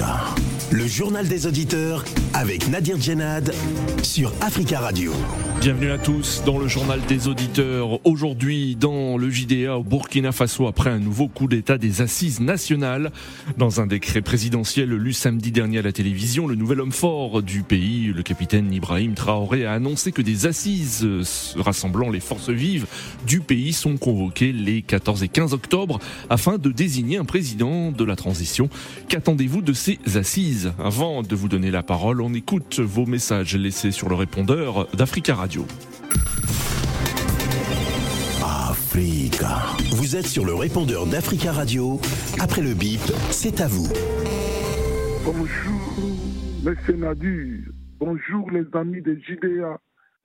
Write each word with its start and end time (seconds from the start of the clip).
Africa, 0.00 0.37
le 0.70 0.86
journal 0.86 1.26
des 1.26 1.46
auditeurs 1.46 2.04
avec 2.34 2.68
Nadir 2.68 3.00
Djenad 3.00 3.54
sur 4.02 4.32
Africa 4.42 4.80
Radio. 4.80 5.12
Bienvenue 5.60 5.90
à 5.90 5.98
tous 5.98 6.42
dans 6.44 6.58
le 6.58 6.68
journal 6.68 7.00
des 7.08 7.26
auditeurs. 7.26 8.06
Aujourd'hui, 8.06 8.76
dans 8.76 9.16
le 9.16 9.30
JDA 9.30 9.78
au 9.78 9.82
Burkina 9.82 10.30
Faso, 10.30 10.66
après 10.66 10.90
un 10.90 10.98
nouveau 10.98 11.26
coup 11.26 11.48
d'État 11.48 11.78
des 11.78 12.02
assises 12.02 12.40
nationales. 12.40 13.10
Dans 13.56 13.80
un 13.80 13.86
décret 13.86 14.20
présidentiel 14.20 14.90
lu 14.90 15.12
samedi 15.12 15.52
dernier 15.52 15.78
à 15.78 15.82
la 15.82 15.92
télévision, 15.92 16.46
le 16.46 16.54
nouvel 16.54 16.80
homme 16.80 16.92
fort 16.92 17.42
du 17.42 17.62
pays, 17.62 18.12
le 18.14 18.22
capitaine 18.22 18.72
Ibrahim 18.72 19.14
Traoré, 19.14 19.64
a 19.64 19.72
annoncé 19.72 20.12
que 20.12 20.22
des 20.22 20.46
assises 20.46 21.06
rassemblant 21.56 22.10
les 22.10 22.20
forces 22.20 22.50
vives 22.50 22.86
du 23.26 23.40
pays 23.40 23.72
sont 23.72 23.96
convoquées 23.96 24.52
les 24.52 24.82
14 24.82 25.22
et 25.22 25.28
15 25.28 25.54
octobre 25.54 25.98
afin 26.30 26.58
de 26.58 26.70
désigner 26.70 27.16
un 27.16 27.24
président 27.24 27.90
de 27.90 28.04
la 28.04 28.16
transition. 28.16 28.68
Qu'attendez-vous 29.08 29.62
de 29.62 29.72
ces 29.72 29.98
assises? 30.14 30.57
Avant 30.78 31.22
de 31.22 31.34
vous 31.34 31.48
donner 31.48 31.70
la 31.70 31.82
parole, 31.82 32.20
on 32.20 32.32
écoute 32.34 32.80
vos 32.80 33.06
messages 33.06 33.56
laissés 33.56 33.90
sur 33.90 34.08
le 34.08 34.14
répondeur 34.14 34.86
d'Africa 34.96 35.34
Radio. 35.34 35.66
Africa. 38.42 39.58
Vous 39.96 40.16
êtes 40.16 40.26
sur 40.26 40.44
le 40.44 40.54
répondeur 40.54 41.06
d'Africa 41.06 41.52
Radio. 41.52 42.00
Après 42.40 42.62
le 42.62 42.74
bip, 42.74 43.00
c'est 43.30 43.60
à 43.60 43.68
vous. 43.68 43.88
Bonjour, 45.24 45.98
Monsieur 46.64 46.96
Nadir. 46.96 47.60
Bonjour, 47.98 48.50
les 48.50 48.64
amis 48.74 49.02
de 49.02 49.14
JDA. 49.14 49.78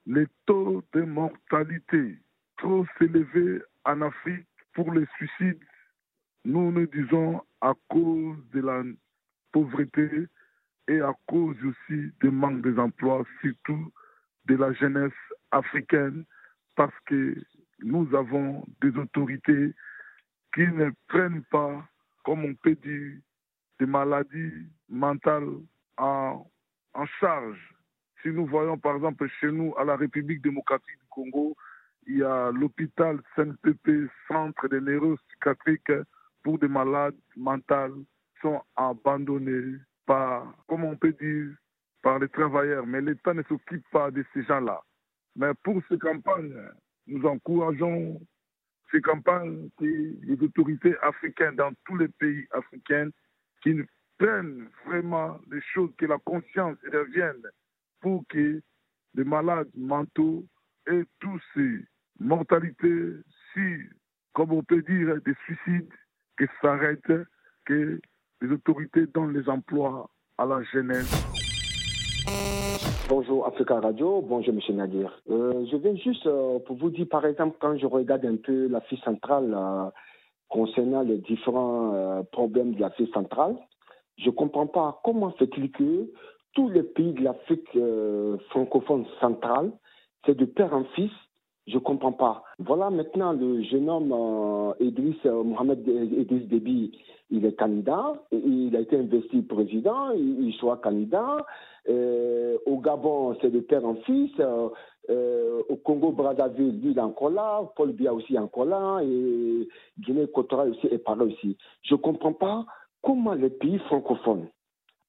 Les 0.06 0.26
taux 0.45 0.84
de 0.94 1.02
mortalité 1.02 2.18
trop 2.58 2.86
élevés 3.02 3.62
en 3.86 4.02
Afrique 4.02 4.48
pour 4.73 4.92
les 4.92 5.06
suicides, 5.18 5.59
nous 6.45 6.72
nous 6.72 6.88
disons 6.88 7.42
à 7.62 7.73
cause 7.90 8.38
de 8.54 8.62
la 8.62 8.84
pauvreté 9.54 10.28
et 10.90 11.00
à 11.00 11.14
cause 11.28 11.56
aussi 11.64 12.12
du 12.20 12.30
manque 12.30 12.62
des 12.62 12.76
surtout 13.42 13.94
de 14.45 14.56
la 14.56 14.73
jeunesse 14.73 15.12
africaine 15.52 16.26
parce 16.76 16.94
que 17.06 17.36
nous 17.80 18.14
avons 18.16 18.66
des 18.82 18.98
autorités 18.98 19.73
qui 20.54 20.62
ne 20.62 20.92
prennent 21.08 21.44
pas, 21.50 21.88
comme 22.26 22.44
on 22.44 22.54
peut 22.56 22.76
dire, 22.76 23.18
des 23.80 23.86
maladies 23.86 24.68
mentales 24.90 25.50
en, 25.98 26.45
charge. 27.20 27.60
Si 28.22 28.30
nous 28.30 28.45
voyons 28.45 28.78
par 28.78 28.95
exemple 28.95 29.28
chez 29.40 29.52
nous 29.52 29.73
à 29.78 29.84
la 29.84 29.95
République 29.95 30.42
démocratique 30.42 31.00
du 31.00 31.08
Congo, 31.10 31.56
il 32.06 32.17
y 32.17 32.23
a 32.23 32.52
l'hôpital 32.52 33.20
CNPP, 33.36 34.10
Centre 34.28 34.67
de 34.67 34.80
neuropsychiatrique 34.80 35.92
pour 36.44 36.60
des 36.60 36.67
malades 36.67 37.17
mentales, 37.36 37.95
sont 38.44 38.61
abandonnés 38.75 39.80
par, 40.05 40.53
comme 40.67 40.83
on 40.83 40.95
peut 40.95 41.13
dire, 41.13 41.55
par 42.03 42.19
les 42.19 42.30
travailleurs. 42.30 42.86
Mais 42.86 43.02
l'État 43.02 43.33
ne 43.33 43.41
s'occupe 43.44 43.86
pas 43.91 44.11
de 44.11 44.23
ces 44.33 44.44
gens-là. 44.44 44.80
Mais 45.36 45.52
pour 45.63 45.81
ces 45.89 45.97
campagnes, 45.97 46.53
nous 47.08 47.25
encourageons 47.25 48.21
ces 48.91 49.02
campagnes 49.02 49.69
que 49.80 49.86
les 49.86 50.44
autorités 50.44 50.95
africaines 51.02 51.55
dans 51.55 51.73
tous 51.86 51.97
les 51.97 52.09
pays 52.09 52.45
africains 52.52 53.09
qui 53.64 53.81
prennent 54.19 54.69
vraiment 54.86 55.39
les 55.49 55.61
choses, 55.73 55.89
que 55.97 56.05
la 56.05 56.19
conscience 56.19 56.77
revienne 56.91 57.41
pour 58.02 58.23
que 58.30 58.61
les 59.16 59.23
malades 59.23 59.69
mentaux 59.75 60.45
et 60.91 61.03
tous 61.19 61.41
ces 61.55 61.80
mortalités, 62.19 63.14
si, 63.53 63.77
comme 64.33 64.52
on 64.52 64.64
peut 64.64 64.83
dire, 64.83 65.19
des 65.21 65.36
suicides, 65.45 65.94
que 66.38 66.45
s'arrêtent, 66.61 67.27
que 67.66 67.99
les 68.42 68.52
autorités 68.52 69.06
donnent 69.08 69.34
les 69.34 69.48
emplois 69.50 70.09
à 70.38 70.45
la 70.45 70.62
jeunesse. 70.64 71.34
Bonjour 73.09 73.45
Africa 73.45 73.80
Radio, 73.80 74.22
bonjour 74.22 74.54
Monsieur 74.54 74.73
Nadir. 74.73 75.11
Euh, 75.30 75.66
je 75.70 75.77
viens 75.77 75.95
juste 75.95 76.26
euh, 76.26 76.60
pour 76.60 76.77
vous 76.77 76.89
dire, 76.89 77.08
par 77.10 77.26
exemple, 77.26 77.58
quand 77.60 77.77
je 77.77 77.86
regarde 77.86 78.26
un 78.26 78.38
peu 78.38 78.67
l'Afrique 78.67 79.04
centrale 79.04 79.54
euh, 79.54 79.89
concernant 80.48 81.02
les 81.02 81.17
différents 81.17 82.23
problèmes 82.32 82.76
de 82.76 82.82
l'Afrique 82.82 83.14
centrale, 83.14 83.58
je 84.17 84.27
ne 84.27 84.32
comprends 84.32 84.67
pas 84.67 85.02
comment 85.04 85.32
fait-il 85.32 85.71
que 85.71 86.11
tous 86.54 86.70
les 86.70 86.83
pays 86.83 87.14
de 87.14 87.23
l'Afrique 87.23 87.77
francophone 88.52 89.05
centrale, 89.20 89.71
c'est 90.26 90.38
de 90.38 90.45
père 90.45 90.73
en 90.73 90.83
fils, 90.95 91.11
je 91.68 91.76
ne 91.76 91.80
comprends 91.80 92.12
pas. 92.12 92.44
Voilà 92.60 92.90
maintenant 92.90 93.34
le 93.34 93.62
jeune 93.64 93.90
homme 93.90 94.12
euh, 94.12 94.74
euh, 95.26 95.44
Mohamed 95.44 95.88
Idriss 95.88 96.48
Déby, 96.48 96.98
il 97.32 97.46
est 97.46 97.54
candidat, 97.58 98.14
il 98.32 98.76
a 98.76 98.80
été 98.80 98.98
investi 98.98 99.42
président, 99.42 100.12
il, 100.12 100.48
il 100.48 100.54
soit 100.54 100.78
candidat. 100.78 101.38
Euh, 101.90 102.58
au 102.66 102.78
Gabon, 102.80 103.36
c'est 103.42 103.50
de 103.50 103.60
père 103.60 103.86
en 103.86 103.96
fils. 103.96 104.32
Euh, 105.10 105.62
au 105.68 105.76
Congo, 105.76 106.12
Brazzaville, 106.12 106.80
il 106.84 106.98
est 106.98 107.02
encore 107.02 107.30
là. 107.30 107.62
Paul 107.76 107.92
Biya 107.92 108.14
aussi 108.14 108.36
est 108.36 108.40
encore 108.40 108.66
là. 108.66 109.02
Et 109.04 109.68
Guinée 110.00 110.24
Équatoriale 110.24 110.72
aussi 110.72 110.88
est 110.88 111.00
par 111.00 111.16
là 111.16 111.26
aussi. 111.26 111.58
Je 111.82 111.95
ne 111.95 112.00
comprends 112.00 112.34
pas 112.34 112.66
comment 113.02 113.34
les 113.34 113.50
pays 113.50 113.80
francophones, 113.80 114.48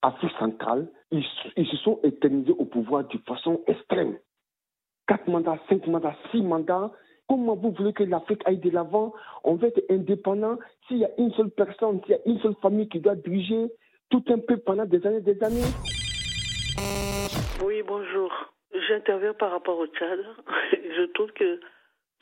Afrique 0.01 0.33
centrale, 0.37 0.87
ils, 1.11 1.23
ils 1.55 1.67
se 1.67 1.77
sont 1.77 1.99
éternisés 2.03 2.53
au 2.57 2.65
pouvoir 2.65 3.07
de 3.07 3.17
façon 3.25 3.61
extrême. 3.67 4.17
Quatre 5.07 5.27
mandats, 5.27 5.59
cinq 5.69 5.85
mandats, 5.87 6.15
six 6.31 6.41
mandats. 6.41 6.91
Comment 7.27 7.55
vous 7.55 7.71
voulez 7.71 7.93
que 7.93 8.03
l'Afrique 8.03 8.41
aille 8.45 8.57
de 8.57 8.69
l'avant? 8.69 9.13
On 9.43 9.55
veut 9.55 9.67
être 9.67 9.83
indépendant. 9.89 10.57
S'il 10.87 10.97
y 10.97 11.05
a 11.05 11.09
une 11.17 11.31
seule 11.33 11.51
personne, 11.51 12.01
s'il 12.01 12.11
y 12.11 12.15
a 12.15 12.21
une 12.25 12.39
seule 12.39 12.55
famille 12.61 12.89
qui 12.89 12.99
doit 12.99 13.15
diriger 13.15 13.71
tout 14.09 14.23
un 14.29 14.39
peu 14.39 14.57
pendant 14.57 14.85
des 14.85 15.05
années 15.05 15.21
des 15.21 15.41
années. 15.43 15.61
Oui, 17.63 17.81
bonjour. 17.83 18.31
J'interviens 18.87 19.33
par 19.33 19.51
rapport 19.51 19.77
au 19.77 19.87
Tchad. 19.87 20.19
Je 20.71 21.05
trouve 21.13 21.31
que 21.33 21.59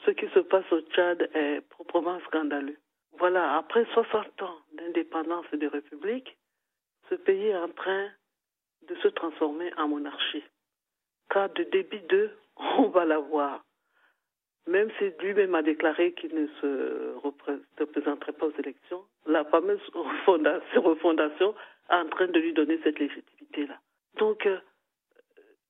ce 0.06 0.12
qui 0.12 0.28
se 0.30 0.40
passe 0.40 0.70
au 0.72 0.82
Tchad 0.82 1.30
est 1.34 1.62
proprement 1.70 2.20
scandaleux. 2.28 2.78
Voilà, 3.20 3.58
après 3.58 3.86
60 3.94 4.42
ans 4.42 4.58
d'indépendance 4.74 5.46
et 5.54 5.58
de 5.58 5.68
république, 5.68 6.38
ce 7.10 7.16
pays 7.16 7.48
est 7.48 7.58
en 7.58 7.70
train 7.70 8.08
de 8.88 8.96
se 8.96 9.08
transformer 9.10 9.72
en 9.78 9.88
monarchie. 9.88 10.44
Car 11.30 11.50
de 11.50 11.64
débit 11.64 12.02
2, 12.10 12.32
on 12.78 12.90
va 12.90 13.06
l'avoir. 13.06 13.63
Même 14.68 14.90
si 14.97 15.12
lui-même 15.19 15.56
a 15.56 15.62
déclaré 15.62 16.13
qu'il 16.13 16.34
ne 16.34 16.47
se 16.62 17.16
représenterait 17.78 18.31
pas 18.31 18.46
aux 18.46 18.59
élections, 18.59 19.03
la 19.25 19.44
fameuse 19.46 19.81
refondation, 19.94 20.81
refondation 20.81 21.56
est 21.90 21.96
en 21.96 22.07
train 22.09 22.28
de 22.28 22.40
lui 22.40 22.53
donner 22.53 22.79
cette 22.84 23.00
légitimité-là. 23.00 23.78
Donc, 24.18 24.46
euh, 24.46 24.59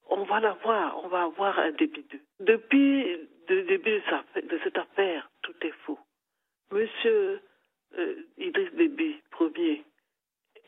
on 0.09 0.23
va 0.23 0.39
l'avoir, 0.39 1.03
on 1.03 1.07
va 1.07 1.23
avoir 1.23 1.57
un 1.59 1.71
débit 1.71 2.05
2. 2.11 2.19
Depuis 2.41 3.17
le 3.49 3.63
début 3.63 3.99
de, 3.99 4.59
cette 4.63 4.77
affaire, 4.77 5.29
tout 5.41 5.55
est 5.61 5.73
faux. 5.85 5.99
Monsieur 6.71 7.41
euh, 7.97 8.15
Idriss 8.37 8.73
Déby, 8.73 9.21
premier, 9.31 9.83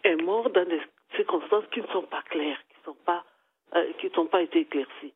est 0.04 0.16
mort 0.16 0.50
dans 0.50 0.68
des 0.68 0.82
circonstances 1.16 1.66
qui 1.72 1.82
ne 1.82 1.88
sont 1.88 2.04
pas 2.04 2.24
claires, 2.24 2.60
qui 2.70 2.92
pas, 3.06 3.24
euh, 3.76 3.92
n'ont 4.16 4.28
pas 4.28 4.42
été 4.42 4.60
éclaircies. 4.60 5.14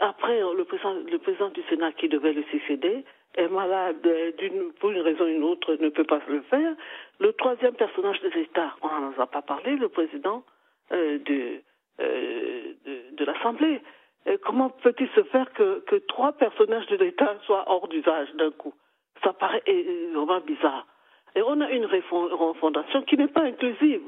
Après, 0.00 0.40
le 0.40 0.64
président, 0.64 0.94
le 0.94 1.18
président 1.18 1.48
du 1.50 1.62
Sénat 1.64 1.92
qui 1.92 2.08
devait 2.08 2.32
le 2.32 2.42
succéder 2.44 3.04
est 3.36 3.48
malade 3.48 4.00
d'une, 4.38 4.72
pour 4.74 4.90
une 4.90 5.00
raison 5.00 5.24
ou 5.24 5.28
une 5.28 5.44
autre, 5.44 5.76
ne 5.80 5.88
peut 5.90 6.04
pas 6.04 6.20
le 6.28 6.40
faire. 6.42 6.74
Le 7.20 7.32
troisième 7.34 7.74
personnage 7.74 8.20
de 8.20 8.28
l'État, 8.30 8.74
on 8.82 8.88
n'en 8.88 9.12
a 9.18 9.26
pas 9.26 9.42
parlé, 9.42 9.76
le 9.76 9.88
président 9.88 10.42
euh, 10.92 11.18
de, 11.18 11.60
euh, 12.00 12.72
de, 12.84 13.16
de 13.16 13.24
l'Assemblée. 13.24 13.80
Comment 14.42 14.70
peut-il 14.70 15.08
se 15.10 15.22
faire 15.24 15.52
que, 15.52 15.80
que 15.86 15.96
trois 15.96 16.32
personnages 16.32 16.86
de 16.88 16.96
l'État 16.96 17.36
soient 17.46 17.64
hors 17.68 17.86
d'usage 17.86 18.32
d'un 18.34 18.50
coup? 18.50 18.74
Ça 19.22 19.32
paraît 19.32 19.62
vraiment 20.12 20.40
bizarre. 20.40 20.84
Et 21.36 21.42
on 21.42 21.60
a 21.60 21.70
une 21.70 21.86
refondation 21.86 23.02
qui 23.02 23.16
n'est 23.16 23.28
pas 23.28 23.42
inclusive 23.42 24.02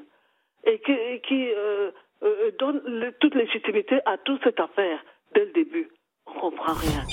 et 0.65 0.81
qui, 0.81 1.51
euh, 1.55 2.51
donne 2.59 2.83
le, 2.85 3.13
toute 3.13 3.35
légitimité 3.35 4.01
à 4.07 4.19
toute 4.19 4.43
cette 4.43 4.59
affaire 4.59 4.99
dès 5.39 5.45
le 5.45 5.53
début. 5.53 5.89
On 6.27 6.41
comprend 6.41 6.73
rien. 6.73 7.05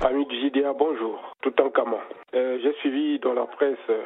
Ami 0.00 0.24
du 0.24 0.40
JDA, 0.40 0.72
bonjour. 0.72 1.20
Tout 1.42 1.60
en 1.60 1.68
camon. 1.68 2.00
Euh, 2.34 2.58
J'ai 2.62 2.72
suivi 2.80 3.18
dans 3.18 3.34
la 3.34 3.44
presse 3.44 3.76
euh, 3.90 4.02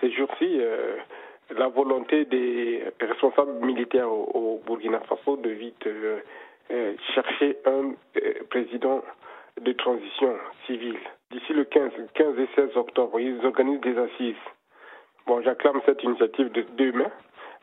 ces 0.00 0.12
jours-ci 0.12 0.46
euh, 0.60 0.96
la 1.56 1.66
volonté 1.66 2.24
des 2.26 2.84
responsables 3.00 3.64
militaires 3.64 4.12
au, 4.12 4.60
Burkina 4.64 5.00
Faso 5.08 5.38
de 5.38 5.50
vite 5.50 5.88
chercher 7.14 7.56
un 7.64 7.94
président 8.50 9.02
de 9.60 9.72
transition 9.72 10.36
civile. 10.66 10.98
D'ici 11.32 11.52
le 11.52 11.64
15, 11.64 11.90
15 12.14 12.38
et 12.38 12.48
16 12.54 12.76
octobre, 12.76 13.18
ils 13.18 13.44
organisent 13.46 13.80
des 13.80 13.96
assises. 13.98 14.44
Bon, 15.26 15.40
j'acclame 15.42 15.80
cette 15.86 16.02
initiative 16.04 16.52
de 16.52 16.64
demain. 16.76 17.10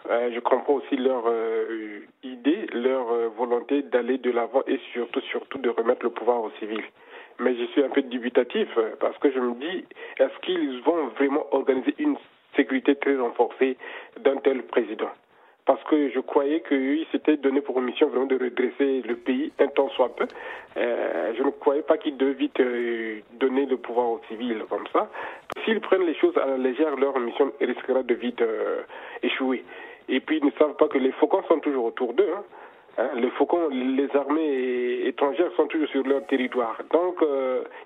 Euh, 0.10 0.30
je 0.34 0.40
comprends 0.40 0.76
aussi 0.76 0.98
leur 0.98 1.24
euh, 1.28 2.02
idée, 2.24 2.68
leur 2.74 3.12
euh, 3.12 3.30
volonté 3.36 3.82
d'aller 3.82 4.18
de 4.18 4.30
l'avant 4.30 4.62
et 4.68 4.80
surtout, 4.94 5.22
surtout 5.22 5.58
de 5.58 5.70
remettre 5.70 6.04
le 6.04 6.12
pouvoir 6.12 6.44
aux 6.44 6.52
civils. 6.60 6.84
Mais 7.40 7.56
je 7.56 7.66
suis 7.72 7.84
un 7.84 7.90
peu 7.90 8.02
dubitatif 8.02 8.68
parce 9.00 9.18
que 9.18 9.32
je 9.32 9.40
me 9.40 9.56
dis, 9.56 9.86
est-ce 10.20 10.40
qu'ils 10.42 10.82
vont 10.84 11.08
vraiment 11.18 11.46
organiser 11.52 11.94
une 11.98 12.16
sécurité 12.56 12.96
très 12.96 13.18
renforcée 13.18 13.78
d'un 14.22 14.38
tel 14.38 14.64
président? 14.64 15.10
Parce 15.66 15.84
que 15.86 16.10
je 16.12 16.20
croyais 16.20 16.62
qu'il 16.62 17.06
s'était 17.12 17.36
donné 17.38 17.60
pour 17.60 17.82
mission 17.82 18.08
vraiment 18.08 18.28
de 18.28 18.36
redresser 18.36 19.02
le 19.02 19.16
pays 19.16 19.52
un 19.60 19.68
temps 19.68 19.90
soit 19.90 20.16
peu. 20.16 20.28
Je 20.78 21.44
ne 21.44 21.50
croyais 21.50 21.82
pas 21.82 21.98
qu'il 21.98 22.16
devait 22.16 22.34
vite 22.34 22.60
euh, 22.62 23.20
donner 23.34 23.66
le 23.66 23.78
pouvoir 23.78 24.12
aux 24.12 24.22
civils 24.30 24.64
comme 24.70 24.88
ça. 24.94 25.10
S'ils 25.66 25.82
prennent 25.82 26.06
les 26.06 26.16
choses 26.16 26.38
à 26.38 26.46
la 26.46 26.58
légère, 26.58 26.96
leur 26.96 27.20
mission 27.20 27.52
risquera 27.60 28.04
de 28.04 28.14
vite 28.14 28.42
échouer. 29.24 29.66
Et 30.10 30.20
puis 30.20 30.38
ils 30.38 30.46
ne 30.46 30.52
savent 30.52 30.76
pas 30.76 30.88
que 30.88 30.98
les 30.98 31.12
faucons 31.14 31.44
sont 31.48 31.60
toujours 31.60 31.86
autour 31.86 32.14
d'eux. 32.14 32.30
Hein. 32.36 32.44
Hein, 32.98 33.10
les 33.16 33.30
faucons, 33.32 33.68
les 33.70 34.08
armées 34.16 35.06
étrangères 35.06 35.52
sont 35.58 35.68
toujours 35.68 35.90
sur 35.90 36.04
leur 36.04 36.26
territoire. 36.28 36.78
Donc, 36.94 37.18
il 37.22 37.28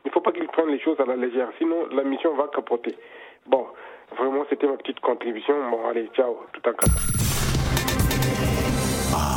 ne 0.05 0.11
faut 0.11 0.21
pas 0.21 0.31
qu'ils 0.31 0.47
prennent 0.47 0.69
les 0.69 0.79
choses 0.79 0.99
à 0.99 1.05
la 1.05 1.15
légère, 1.15 1.49
sinon 1.57 1.87
la 1.91 2.03
mission 2.03 2.35
va 2.35 2.47
capoter. 2.53 2.95
Bon, 3.47 3.65
vraiment, 4.15 4.45
c'était 4.49 4.67
ma 4.67 4.77
petite 4.77 4.99
contribution. 4.99 5.55
Bon, 5.71 5.87
allez, 5.89 6.07
ciao, 6.15 6.37
tout 6.53 6.61
en. 6.67 6.73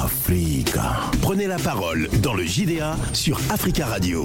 Africa. 0.05 1.11
Prenez 1.23 1.47
la 1.47 1.57
parole 1.57 2.09
dans 2.23 2.35
le 2.35 2.43
JDA 2.43 2.95
sur 3.15 3.37
Africa 3.51 3.87
Radio. 3.87 4.25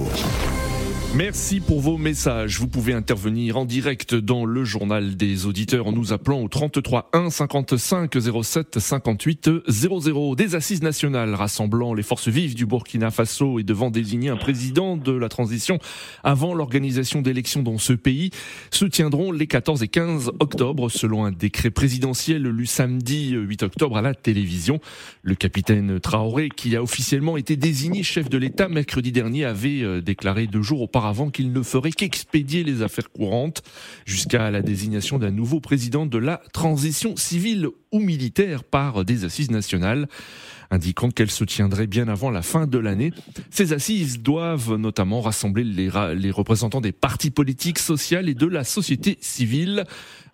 Merci 1.14 1.60
pour 1.60 1.80
vos 1.80 1.96
messages. 1.96 2.60
Vous 2.60 2.68
pouvez 2.68 2.92
intervenir 2.92 3.56
en 3.56 3.64
direct 3.64 4.14
dans 4.14 4.44
le 4.44 4.62
journal 4.64 5.16
des 5.16 5.46
auditeurs 5.46 5.86
en 5.86 5.92
nous 5.92 6.12
appelant 6.12 6.42
au 6.42 6.48
33 6.48 7.08
1 7.14 7.30
55 7.30 8.12
07 8.42 8.78
58 8.78 9.50
00. 9.66 10.34
Des 10.34 10.54
assises 10.54 10.82
nationales 10.82 11.34
rassemblant 11.34 11.94
les 11.94 12.02
forces 12.02 12.28
vives 12.28 12.54
du 12.54 12.66
Burkina 12.66 13.10
Faso 13.10 13.58
et 13.58 13.62
devant 13.62 13.90
désigner 13.90 14.28
un 14.28 14.36
président 14.36 14.98
de 14.98 15.12
la 15.12 15.30
transition 15.30 15.78
avant 16.24 16.54
l'organisation 16.54 17.22
d'élections 17.22 17.62
dans 17.62 17.78
ce 17.78 17.94
pays 17.94 18.30
se 18.70 18.84
tiendront 18.84 19.32
les 19.32 19.46
14 19.46 19.82
et 19.82 19.88
15 19.88 20.32
octobre 20.40 20.90
selon 20.90 21.24
un 21.24 21.32
décret 21.32 21.70
présidentiel 21.70 22.42
lu 22.42 22.66
samedi 22.66 23.30
8 23.30 23.62
octobre 23.62 23.96
à 23.96 24.02
la 24.02 24.14
télévision. 24.14 24.78
Le 25.22 25.34
capitaine 25.34 26.00
Traoré, 26.00 26.50
qui 26.54 26.76
a 26.76 26.82
officiellement 26.82 27.38
été 27.38 27.56
désigné 27.56 28.02
chef 28.02 28.28
de 28.28 28.36
l'État 28.36 28.68
mercredi 28.68 29.10
dernier, 29.10 29.46
avait 29.46 29.82
euh, 29.82 30.02
déclaré 30.02 30.46
deux 30.46 30.62
jours 30.62 30.82
auparavant 30.82 30.97
avant 31.06 31.30
qu'il 31.30 31.52
ne 31.52 31.62
ferait 31.62 31.90
qu'expédier 31.90 32.64
les 32.64 32.82
affaires 32.82 33.10
courantes 33.10 33.62
jusqu'à 34.04 34.50
la 34.50 34.62
désignation 34.62 35.18
d'un 35.18 35.30
nouveau 35.30 35.60
président 35.60 36.06
de 36.06 36.18
la 36.18 36.40
transition 36.52 37.16
civile 37.16 37.68
ou 37.92 38.00
militaire 38.00 38.64
par 38.64 39.04
des 39.04 39.24
assises 39.24 39.50
nationales 39.50 40.08
indiquant 40.70 41.10
qu'elles 41.10 41.30
se 41.30 41.44
tiendraient 41.44 41.86
bien 41.86 42.08
avant 42.08 42.30
la 42.30 42.42
fin 42.42 42.66
de 42.66 42.78
l'année. 42.78 43.12
Ces 43.50 43.72
assises 43.72 44.20
doivent 44.20 44.74
notamment 44.74 45.20
rassembler 45.20 45.64
les, 45.64 45.90
les, 46.14 46.30
représentants 46.30 46.80
des 46.80 46.92
partis 46.92 47.30
politiques, 47.30 47.78
sociaux 47.78 48.20
et 48.20 48.34
de 48.34 48.46
la 48.46 48.64
société 48.64 49.16
civile. 49.20 49.84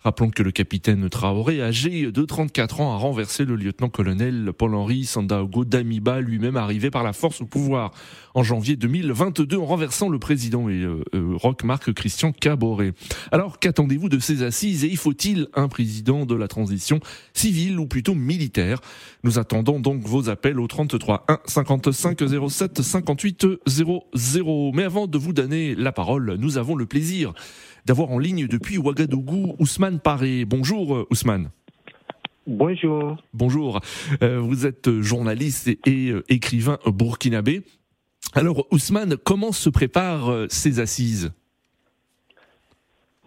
Rappelons 0.05 0.29
que 0.29 0.43
le 0.43 0.51
capitaine 0.51 1.09
Traoré, 1.09 1.63
âgé 1.63 2.11
de 2.11 2.25
34 2.25 2.79
ans, 2.79 2.93
a 2.93 2.97
renversé 2.97 3.43
le 3.43 3.55
lieutenant-colonel 3.55 4.51
Paul-Henri 4.55 5.03
Sandaogo 5.03 5.65
Damiba, 5.65 6.21
lui-même 6.21 6.57
arrivé 6.57 6.91
par 6.91 7.01
la 7.01 7.11
force 7.11 7.41
au 7.41 7.47
pouvoir 7.47 7.91
en 8.35 8.43
janvier 8.43 8.75
2022 8.75 9.57
en 9.57 9.65
renversant 9.65 10.07
le 10.07 10.19
président 10.19 10.69
et 10.69 10.83
euh, 10.83 11.03
euh, 11.15 11.31
rock 11.33 11.63
Marc 11.63 11.91
Christian 11.91 12.33
Caboret. 12.33 12.93
Alors 13.31 13.57
qu'attendez-vous 13.57 14.07
de 14.07 14.19
ces 14.19 14.43
assises 14.43 14.83
et 14.83 14.95
faut-il 14.95 15.47
un 15.55 15.67
président 15.67 16.27
de 16.27 16.35
la 16.35 16.47
transition 16.47 16.99
civile 17.33 17.79
ou 17.79 17.87
plutôt 17.87 18.13
militaire? 18.13 18.81
Nous 19.23 19.39
attendons 19.39 19.79
donc 19.79 20.03
vos 20.03 20.29
appels 20.29 20.59
au 20.59 20.67
33 20.67 21.25
1 21.27 21.39
55 21.45 22.19
07 22.47 22.79
58 22.83 23.47
00. 23.65 24.71
Mais 24.75 24.83
avant 24.83 25.07
de 25.07 25.17
vous 25.17 25.33
donner 25.33 25.73
la 25.73 25.91
parole, 25.91 26.35
nous 26.37 26.59
avons 26.59 26.75
le 26.75 26.85
plaisir 26.85 27.33
d'avoir 27.85 28.11
en 28.11 28.19
ligne 28.19 28.47
depuis 28.47 28.77
Ouagadougou 28.77 29.55
Ousmane 29.59 29.99
Paré. 29.99 30.45
Bonjour 30.45 30.95
euh, 30.95 31.07
Ousmane. 31.11 31.51
Bonjour. 32.47 33.17
Bonjour. 33.33 33.79
Euh, 34.21 34.39
vous 34.39 34.65
êtes 34.65 35.01
journaliste 35.01 35.67
et, 35.67 36.09
euh, 36.09 36.23
écrivain 36.29 36.79
burkinabé. 36.85 37.63
Alors 38.33 38.67
Ousmane, 38.71 39.17
comment 39.17 39.51
se 39.51 39.69
préparent 39.69 40.45
ces 40.49 40.79
assises? 40.79 41.31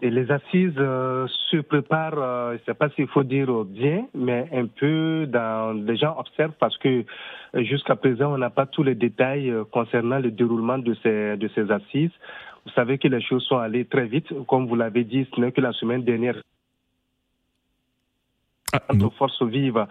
Et 0.00 0.10
les 0.10 0.30
assises 0.30 0.74
se 0.76 1.60
préparent, 1.60 2.50
je 2.50 2.54
ne 2.54 2.58
sais 2.66 2.74
pas 2.74 2.88
s'il 2.90 3.08
faut 3.08 3.24
dire 3.24 3.64
bien, 3.64 4.06
mais 4.14 4.48
un 4.52 4.66
peu 4.66 5.26
dans, 5.26 5.72
les 5.72 5.96
gens 5.96 6.16
observent 6.18 6.54
parce 6.60 6.76
que 6.78 7.04
jusqu'à 7.54 7.96
présent, 7.96 8.32
on 8.32 8.38
n'a 8.38 8.50
pas 8.50 8.66
tous 8.66 8.82
les 8.82 8.94
détails 8.94 9.52
concernant 9.72 10.18
le 10.18 10.30
déroulement 10.30 10.78
de 10.78 10.94
ces, 11.02 11.36
de 11.36 11.48
ces 11.54 11.70
assises. 11.70 12.12
Vous 12.64 12.72
savez 12.74 12.98
que 12.98 13.08
les 13.08 13.22
choses 13.22 13.44
sont 13.44 13.58
allées 13.58 13.86
très 13.86 14.06
vite. 14.06 14.26
Comme 14.46 14.66
vous 14.66 14.76
l'avez 14.76 15.04
dit, 15.04 15.26
ce 15.34 15.40
n'est 15.40 15.52
que 15.52 15.60
la 15.60 15.72
semaine 15.72 16.04
dernière, 16.04 16.36
ah, 18.72 18.82
nos 18.94 19.10
forces 19.10 19.42
vives 19.42 19.86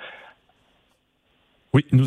oui, 1.74 1.86
nous 1.92 2.06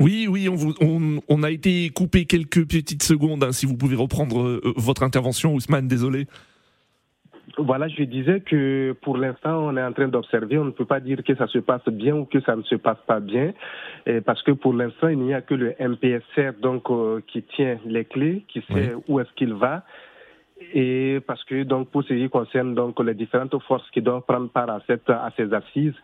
oui, 0.00 0.26
oui, 0.26 0.48
on, 0.48 1.20
on, 1.28 1.42
a 1.42 1.50
été 1.50 1.90
coupé 1.90 2.24
quelques 2.24 2.66
petites 2.66 3.02
secondes. 3.02 3.44
Hein, 3.44 3.52
si 3.52 3.66
vous 3.66 3.76
pouvez 3.76 3.94
reprendre 3.94 4.40
euh, 4.40 4.60
votre 4.76 5.02
intervention, 5.02 5.54
Ousmane, 5.54 5.86
désolé. 5.86 6.26
Voilà, 7.58 7.88
je 7.88 8.02
disais 8.04 8.40
que 8.40 8.94
pour 9.02 9.16
l'instant, 9.16 9.66
on 9.66 9.76
est 9.76 9.82
en 9.82 9.92
train 9.92 10.08
d'observer. 10.08 10.58
On 10.58 10.64
ne 10.64 10.70
peut 10.70 10.84
pas 10.84 11.00
dire 11.00 11.22
que 11.24 11.34
ça 11.34 11.46
se 11.46 11.58
passe 11.58 11.86
bien 11.88 12.14
ou 12.14 12.24
que 12.24 12.40
ça 12.40 12.56
ne 12.56 12.62
se 12.62 12.76
passe 12.76 12.98
pas 13.06 13.20
bien, 13.20 13.52
parce 14.24 14.42
que 14.42 14.52
pour 14.52 14.72
l'instant, 14.74 15.08
il 15.08 15.18
n'y 15.18 15.34
a 15.34 15.42
que 15.42 15.54
le 15.54 15.74
MPSR 15.78 16.60
donc 16.60 16.90
euh, 16.90 17.20
qui 17.26 17.42
tient 17.42 17.78
les 17.84 18.04
clés, 18.04 18.44
qui 18.48 18.62
sait 18.72 18.92
où 19.08 19.20
est-ce 19.20 19.32
qu'il 19.34 19.54
va 19.54 19.84
et 20.74 21.20
parce 21.26 21.42
que 21.44 21.62
donc 21.64 21.88
pour 21.90 22.02
ce 22.04 22.14
qui 22.14 22.28
concerne 22.28 22.74
donc 22.74 22.98
les 23.00 23.14
différentes 23.14 23.56
forces 23.62 23.88
qui 23.90 24.02
doivent 24.02 24.22
prendre 24.22 24.48
part 24.48 24.70
à 24.70 24.80
cette 24.86 25.08
à 25.08 25.30
ces 25.36 25.52
assises, 25.52 25.94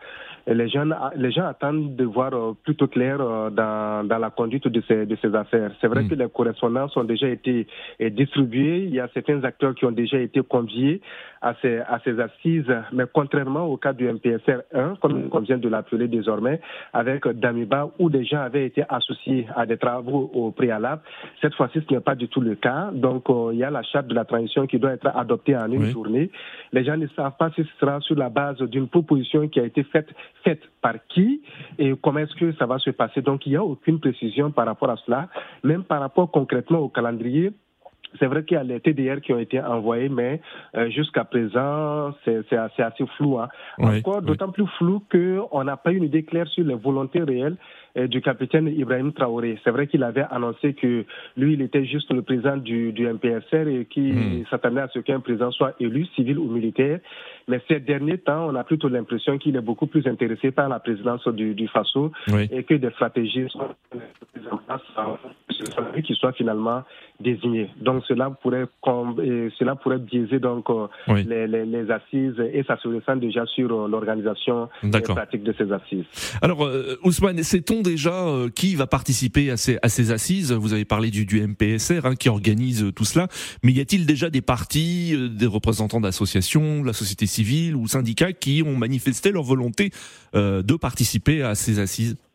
les 0.47 0.69
gens 0.69 0.85
les 1.15 1.31
gens 1.31 1.45
attendent 1.47 1.95
de 1.95 2.05
voir 2.05 2.33
euh, 2.33 2.53
plutôt 2.63 2.87
clair 2.87 3.17
euh, 3.19 3.49
dans, 3.49 4.07
dans 4.07 4.17
la 4.17 4.29
conduite 4.29 4.67
de 4.67 4.81
ces 4.87 5.05
de 5.05 5.17
ces 5.21 5.33
affaires. 5.35 5.71
C'est 5.81 5.87
vrai 5.87 6.03
mm. 6.03 6.09
que 6.09 6.15
les 6.15 6.29
correspondances 6.29 6.95
ont 6.97 7.03
déjà 7.03 7.27
été 7.27 7.67
distribuées. 7.99 8.85
Il 8.85 8.93
y 8.93 8.99
a 8.99 9.07
certains 9.13 9.43
acteurs 9.43 9.75
qui 9.75 9.85
ont 9.85 9.91
déjà 9.91 10.19
été 10.19 10.41
conviés 10.41 11.01
à 11.41 11.53
ces 11.61 11.79
à 11.79 11.99
ces 12.03 12.19
assises, 12.19 12.73
mais 12.91 13.05
contrairement 13.11 13.65
au 13.65 13.77
cas 13.77 13.93
du 13.93 14.11
MPSR 14.11 14.61
1, 14.73 14.95
comme 15.01 15.29
on 15.31 15.39
vient 15.39 15.57
de 15.57 15.69
l'appeler 15.69 16.07
désormais, 16.07 16.59
avec 16.93 17.27
Damiba, 17.27 17.89
où 17.99 18.09
des 18.09 18.25
gens 18.25 18.41
avaient 18.41 18.65
été 18.65 18.83
associés 18.89 19.47
à 19.55 19.65
des 19.65 19.77
travaux 19.77 20.29
au 20.33 20.51
préalable, 20.51 21.01
cette 21.41 21.53
fois-ci 21.55 21.79
ce 21.87 21.93
n'est 21.93 22.01
pas 22.01 22.15
du 22.15 22.27
tout 22.27 22.41
le 22.41 22.55
cas. 22.55 22.89
Donc 22.93 23.29
euh, 23.29 23.51
il 23.53 23.59
y 23.59 23.63
a 23.63 23.69
la 23.69 23.83
charte 23.83 24.07
de 24.07 24.15
la 24.15 24.25
transition 24.25 24.48
qui 24.67 24.79
doit 24.79 24.93
être 24.93 25.07
adoptée 25.15 25.55
en 25.55 25.71
une 25.71 25.85
journée. 25.91 26.29
Les 26.71 26.83
gens 26.83 26.97
ne 26.97 27.07
savent 27.15 27.37
pas 27.37 27.49
si 27.51 27.63
ce 27.63 27.69
sera 27.79 27.99
sur 28.01 28.15
la 28.15 28.29
base 28.29 28.57
d'une 28.57 28.87
proposition 28.87 29.47
qui 29.47 29.59
a 29.59 29.63
été 29.63 29.83
faite, 29.83 30.09
faite 30.43 30.61
par 30.81 30.95
qui 31.09 31.41
et 31.77 31.93
comment 32.01 32.19
est-ce 32.19 32.35
que 32.35 32.53
ça 32.53 32.65
va 32.65 32.79
se 32.79 32.89
passer. 32.89 33.21
Donc 33.21 33.45
il 33.45 33.51
n'y 33.51 33.55
a 33.55 33.63
aucune 33.63 33.99
précision 33.99 34.51
par 34.51 34.65
rapport 34.65 34.89
à 34.89 34.97
cela, 35.05 35.29
même 35.63 35.83
par 35.83 35.99
rapport 35.99 36.31
concrètement 36.31 36.79
au 36.79 36.89
calendrier. 36.89 37.51
C'est 38.17 38.25
vrai 38.25 38.43
qu'il 38.43 38.55
y 38.55 38.59
a 38.59 38.63
les 38.63 38.79
TDR 38.79 39.21
qui 39.21 39.33
ont 39.33 39.39
été 39.39 39.61
envoyés, 39.61 40.09
mais 40.09 40.41
euh, 40.75 40.89
jusqu'à 40.89 41.23
présent, 41.23 42.13
c'est 42.25 42.53
assez, 42.53 42.81
assez 42.81 43.05
flou. 43.17 43.39
Hein. 43.39 43.49
Encore 43.77 44.21
d'autant 44.21 44.49
plus 44.51 44.65
flou 44.77 45.03
qu'on 45.11 45.63
n'a 45.63 45.77
pas 45.77 45.91
une 45.91 46.03
idée 46.03 46.23
claire 46.23 46.47
sur 46.47 46.65
les 46.65 46.73
volontés 46.73 47.21
réelles 47.21 47.57
euh, 47.97 48.07
du 48.07 48.21
capitaine 48.21 48.67
Ibrahim 48.67 49.13
Traoré. 49.13 49.59
C'est 49.63 49.71
vrai 49.71 49.87
qu'il 49.87 50.03
avait 50.03 50.25
annoncé 50.31 50.73
que 50.73 51.05
lui, 51.37 51.53
il 51.53 51.61
était 51.61 51.85
juste 51.85 52.11
le 52.11 52.21
président 52.21 52.57
du, 52.57 52.91
du 52.93 53.07
MPSR 53.07 53.67
et 53.67 53.85
qui 53.85 54.11
hmm. 54.11 54.45
s'attendait 54.49 54.81
à 54.81 54.87
ce 54.89 54.99
qu'un 54.99 55.19
président 55.19 55.51
soit 55.51 55.73
élu, 55.79 56.05
civil 56.15 56.39
ou 56.39 56.49
militaire. 56.49 56.99
Mais 57.47 57.61
ces 57.67 57.79
derniers 57.79 58.19
temps, 58.19 58.47
on 58.47 58.55
a 58.55 58.63
plutôt 58.63 58.89
l'impression 58.89 59.37
qu'il 59.37 59.55
est 59.55 59.61
beaucoup 59.61 59.87
plus 59.87 60.05
intéressé 60.07 60.51
par 60.51 60.69
la 60.69 60.79
présidence 60.79 61.27
du, 61.29 61.55
du 61.55 61.67
FASO 61.67 62.11
et 62.51 62.63
que 62.63 62.75
des 62.75 62.91
stratégies 62.91 63.49
sont 63.49 63.69
en 64.51 64.57
place 64.57 64.81
qui 66.05 66.15
soit 66.15 66.33
finalement 66.33 66.83
désigné. 67.19 67.69
Donc 67.81 68.03
cela 68.07 68.29
pourrait 68.29 68.65
cela 69.59 69.75
pourrait 69.75 69.99
biaiser 69.99 70.39
donc 70.39 70.69
euh, 70.69 70.87
les, 71.07 71.47
les, 71.47 71.91
assises 71.91 72.39
et 72.53 72.63
ça 72.63 72.77
se 72.77 72.87
ressent 72.87 73.17
déjà 73.17 73.45
sur 73.45 73.71
euh, 73.71 73.87
l'organisation 73.87 74.69
pratique 75.03 75.43
de 75.43 75.53
ces 75.57 75.71
assises. 75.71 76.05
Alors 76.41 76.65
euh, 76.65 76.97
Ousmane, 77.03 77.43
sait-on 77.43 77.81
déjà 77.81 78.25
qui 78.55 78.75
va 78.75 78.87
participer 78.87 79.51
à 79.51 79.57
ces, 79.57 79.77
à 79.81 79.89
ces 79.89 80.11
assises? 80.11 80.51
Vous 80.51 80.73
avez 80.73 80.85
parlé 80.85 81.11
du, 81.11 81.25
du 81.25 81.45
MPSR 81.45 82.05
hein, 82.05 82.15
qui 82.15 82.29
organise 82.29 82.91
tout 82.95 83.05
cela, 83.05 83.27
mais 83.63 83.71
y 83.71 83.81
a-t-il 83.81 84.05
déjà 84.05 84.29
des 84.29 84.41
partis, 84.41 85.15
des 85.31 85.45
représentants 85.45 86.01
d'associations, 86.01 86.83
la 86.83 86.93
société 86.93 87.25
civile 87.25 87.75
ou 87.75 87.87
syndicats 87.87 88.33
qui 88.33 88.63
ont 88.65 88.75
manifesté 88.75 89.31
leur 89.31 89.43
volonté 89.43 89.91
de 90.33 90.75
participer 90.75 91.43
à 91.43 91.55
ces 91.55 91.79
assises? 91.79 92.17
Euh, 92.17 92.28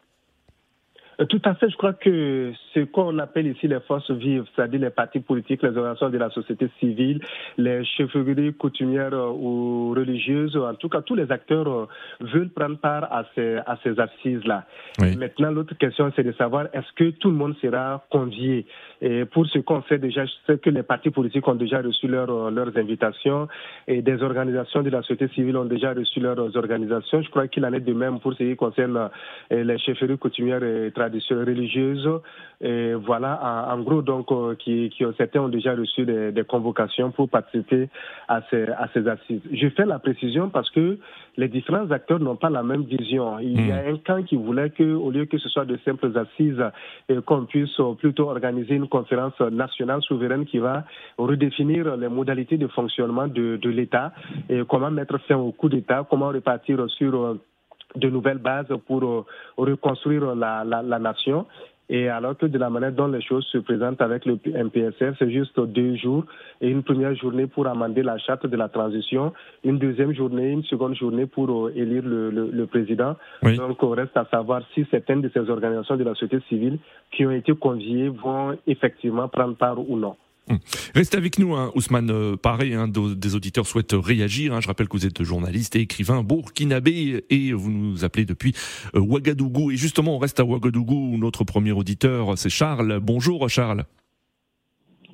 tout 1.28 1.40
à 1.44 1.54
fait. 1.54 1.70
Je 1.70 1.76
crois 1.76 1.92
que 1.92 2.52
ce 2.74 2.80
qu'on 2.80 3.18
appelle 3.18 3.46
ici 3.46 3.68
les 3.68 3.80
forces 3.80 4.10
vives, 4.10 4.44
c'est-à-dire 4.54 4.80
les 4.80 4.90
partis 4.90 5.20
politiques, 5.20 5.62
les 5.62 5.68
organisations 5.68 6.10
de 6.10 6.18
la 6.18 6.30
société 6.30 6.68
civile, 6.80 7.20
les 7.56 7.84
chefferies 7.84 8.54
coutumières 8.54 9.14
euh, 9.14 9.30
ou 9.30 9.90
religieuses, 9.90 10.56
en 10.56 10.74
tout 10.74 10.88
cas 10.88 11.02
tous 11.02 11.14
les 11.14 11.30
acteurs 11.30 11.68
euh, 11.68 11.86
veulent 12.20 12.50
prendre 12.50 12.78
part 12.78 13.04
à 13.12 13.24
ces, 13.34 13.56
à 13.66 13.78
ces 13.82 13.98
assises-là. 13.98 14.64
Maintenant, 14.98 15.50
l'autre 15.50 15.76
question, 15.76 16.12
c'est 16.16 16.22
de 16.22 16.32
savoir 16.32 16.66
est-ce 16.72 16.92
que 16.94 17.10
tout 17.10 17.30
le 17.30 17.36
monde 17.36 17.54
sera 17.62 18.04
convié? 18.10 18.66
Et 19.00 19.24
pour 19.24 19.46
ce 19.46 19.58
qu'on 19.58 19.82
sait 19.84 19.98
déjà, 19.98 20.24
je 20.24 20.32
sais 20.46 20.58
que 20.58 20.70
les 20.70 20.82
partis 20.82 21.10
politiques 21.10 21.46
ont 21.46 21.54
déjà 21.54 21.80
reçu 21.80 22.08
leur, 22.08 22.50
leurs 22.50 22.76
invitations 22.76 23.48
et 23.86 24.02
des 24.02 24.22
organisations 24.22 24.82
de 24.82 24.90
la 24.90 25.02
société 25.02 25.28
civile 25.28 25.56
ont 25.56 25.64
déjà 25.64 25.92
reçu 25.92 26.20
leurs 26.20 26.56
organisations. 26.56 27.22
Je 27.22 27.30
crois 27.30 27.48
qu'il 27.48 27.64
en 27.64 27.72
est 27.72 27.80
de 27.80 27.92
même 27.92 28.18
pour 28.20 28.32
ce 28.34 28.38
qui 28.38 28.56
concerne 28.56 29.10
les 29.50 29.78
chefferies 29.78 30.18
coutumières 30.18 30.62
et 30.62 30.90
traditions 31.04 31.38
religieuses. 31.38 32.08
Et 32.60 32.94
voilà, 32.94 33.68
en, 33.70 33.80
gros, 33.80 34.00
donc, 34.00 34.30
euh, 34.32 34.54
qui, 34.54 34.88
qui, 34.90 35.04
certains 35.18 35.40
ont 35.40 35.48
déjà 35.48 35.74
reçu 35.74 36.06
des, 36.06 36.32
des, 36.32 36.44
convocations 36.44 37.10
pour 37.10 37.28
participer 37.28 37.88
à 38.28 38.40
ces, 38.48 38.64
à 38.68 38.88
ces 38.94 39.06
assises. 39.06 39.42
Je 39.52 39.68
fais 39.68 39.84
la 39.84 39.98
précision 39.98 40.48
parce 40.48 40.70
que 40.70 40.98
les 41.36 41.48
différents 41.48 41.90
acteurs 41.90 42.20
n'ont 42.20 42.36
pas 42.36 42.48
la 42.48 42.62
même 42.62 42.84
vision. 42.84 43.38
Il 43.40 43.66
y 43.68 43.72
a 43.72 43.82
hmm. 43.82 43.94
un 43.94 43.98
camp 43.98 44.22
qui 44.22 44.36
voulait 44.36 44.70
que, 44.70 44.94
au 44.94 45.10
lieu 45.10 45.26
que 45.26 45.36
ce 45.36 45.48
soit 45.48 45.66
de 45.66 45.78
simples 45.84 46.10
assises, 46.16 46.64
qu'on 47.26 47.44
puisse 47.44 47.78
plutôt 47.98 48.30
organiser 48.30 48.76
une 48.76 48.88
conférence 48.88 49.38
nationale 49.40 50.00
souveraine 50.02 50.46
qui 50.46 50.58
va 50.58 50.84
redéfinir 51.18 51.96
les 51.96 52.08
modalités 52.08 52.56
de 52.56 52.68
fonctionnement 52.68 53.26
de, 53.26 53.56
de 53.56 53.70
l'État 53.70 54.12
et 54.48 54.62
comment 54.68 54.90
mettre 54.90 55.18
fin 55.26 55.36
au 55.36 55.52
coup 55.52 55.68
d'État, 55.68 56.06
comment 56.08 56.28
repartir 56.28 56.78
sur 56.90 57.14
euh, 57.14 57.40
de 57.94 58.08
nouvelles 58.08 58.38
bases 58.38 58.66
pour 58.86 59.02
euh, 59.04 59.24
reconstruire 59.56 60.34
la, 60.34 60.64
la, 60.64 60.82
la 60.82 60.98
nation. 60.98 61.46
Et 61.90 62.08
alors 62.08 62.36
que 62.38 62.46
de 62.46 62.56
la 62.56 62.70
manière 62.70 62.92
dont 62.92 63.08
les 63.08 63.20
choses 63.20 63.44
se 63.52 63.58
présentent 63.58 64.00
avec 64.00 64.24
le 64.24 64.38
MPSR, 64.46 65.16
c'est 65.18 65.30
juste 65.30 65.60
deux 65.60 65.96
jours 65.96 66.24
et 66.62 66.70
une 66.70 66.82
première 66.82 67.14
journée 67.14 67.46
pour 67.46 67.66
amender 67.66 68.02
la 68.02 68.16
charte 68.16 68.46
de 68.46 68.56
la 68.56 68.68
transition, 68.70 69.34
une 69.64 69.78
deuxième 69.78 70.14
journée, 70.14 70.48
une 70.48 70.62
seconde 70.64 70.94
journée 70.96 71.26
pour 71.26 71.50
euh, 71.50 71.72
élire 71.76 72.02
le, 72.04 72.30
le, 72.30 72.50
le 72.50 72.66
président. 72.66 73.16
Donc, 73.42 73.82
on 73.82 73.90
reste 73.90 74.16
à 74.16 74.24
savoir 74.30 74.62
si 74.72 74.86
certaines 74.90 75.20
de 75.20 75.30
ces 75.34 75.50
organisations 75.50 75.96
de 75.96 76.04
la 76.04 76.14
société 76.14 76.40
civile 76.48 76.78
qui 77.12 77.26
ont 77.26 77.30
été 77.30 77.52
conviées 77.54 78.08
vont 78.08 78.56
effectivement 78.66 79.28
prendre 79.28 79.54
part 79.54 79.78
ou 79.78 79.98
non. 79.98 80.16
Hum. 80.50 80.58
Restez 80.94 81.16
avec 81.16 81.38
nous, 81.38 81.54
hein, 81.54 81.72
Ousmane 81.74 82.10
euh, 82.10 82.36
Pareil, 82.36 82.74
hein, 82.74 82.86
des 82.86 83.34
auditeurs 83.34 83.66
souhaitent 83.66 83.94
réagir. 83.94 84.52
Hein. 84.52 84.60
Je 84.60 84.68
rappelle 84.68 84.88
que 84.88 84.96
vous 84.96 85.06
êtes 85.06 85.22
journaliste 85.22 85.74
et 85.74 85.80
écrivain 85.80 86.22
burkinabé 86.22 87.24
et 87.30 87.52
vous 87.52 87.70
nous 87.70 88.04
appelez 88.04 88.26
depuis 88.26 88.52
euh, 88.94 89.00
Ouagadougou. 89.00 89.70
Et 89.70 89.76
justement, 89.76 90.16
on 90.16 90.18
reste 90.18 90.40
à 90.40 90.44
Ouagadougou. 90.44 91.16
Notre 91.16 91.44
premier 91.44 91.72
auditeur, 91.72 92.36
c'est 92.36 92.50
Charles. 92.50 93.00
Bonjour 93.00 93.48
Charles. 93.48 93.84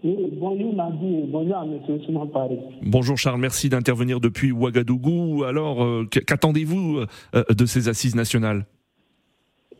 bonjour 0.02 0.74
Nadi, 0.74 1.22
bonjour 1.28 1.56
à 1.56 1.64
M. 1.64 1.78
Ousmane 1.88 2.30
Pareil. 2.32 2.58
Bonjour 2.82 3.16
Charles, 3.16 3.40
merci 3.40 3.68
d'intervenir 3.68 4.18
depuis 4.18 4.50
Ouagadougou. 4.50 5.44
Alors, 5.44 5.84
euh, 5.84 6.08
qu'attendez-vous 6.10 7.04
de 7.34 7.66
ces 7.66 7.88
assises 7.88 8.16
nationales? 8.16 8.66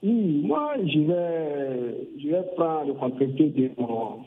Oui, 0.02 0.42
moi, 0.44 0.74
je 0.78 1.00
vais, 1.00 2.08
je 2.22 2.28
vais 2.28 2.42
prendre 2.56 2.86
le 2.86 2.94
contre-pied 2.94 3.48
de 3.50 3.70
mon 3.78 4.20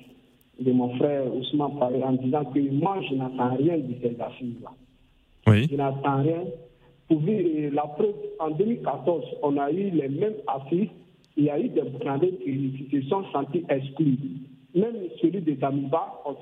de 0.60 0.72
mon 0.72 0.96
frère 0.98 1.24
Ousmane 1.36 1.78
Paré 1.80 2.04
en 2.04 2.14
disant 2.14 2.46
que 2.46 2.60
moi, 2.72 3.00
je 3.10 3.16
n'attends 3.16 3.56
rien 3.56 3.78
de 3.78 3.94
ces 4.02 4.16
assises-là. 4.20 4.72
Oui. 5.48 5.68
Je 5.70 5.76
n'attends 5.76 6.22
rien. 6.22 6.44
Pour 7.08 7.22
la 7.28 7.82
preuve, 7.84 8.16
en 8.40 8.52
2014, 8.52 9.24
on 9.42 9.58
a 9.58 9.72
eu 9.72 9.90
les 9.90 10.10
mêmes 10.10 10.36
assises. 10.48 10.90
Il 11.36 11.46
y 11.46 11.50
a 11.50 11.60
eu 11.60 11.70
des 11.70 11.82
Burkinabés 11.82 12.34
qui, 12.44 12.88
se 12.92 13.08
sont 13.10 13.24
sentis 13.32 13.64
exclus. 13.70 14.18
Même 14.76 14.96
celui 15.22 15.42
des 15.42 15.58
Amiba, 15.62 16.22
on, 16.26 16.36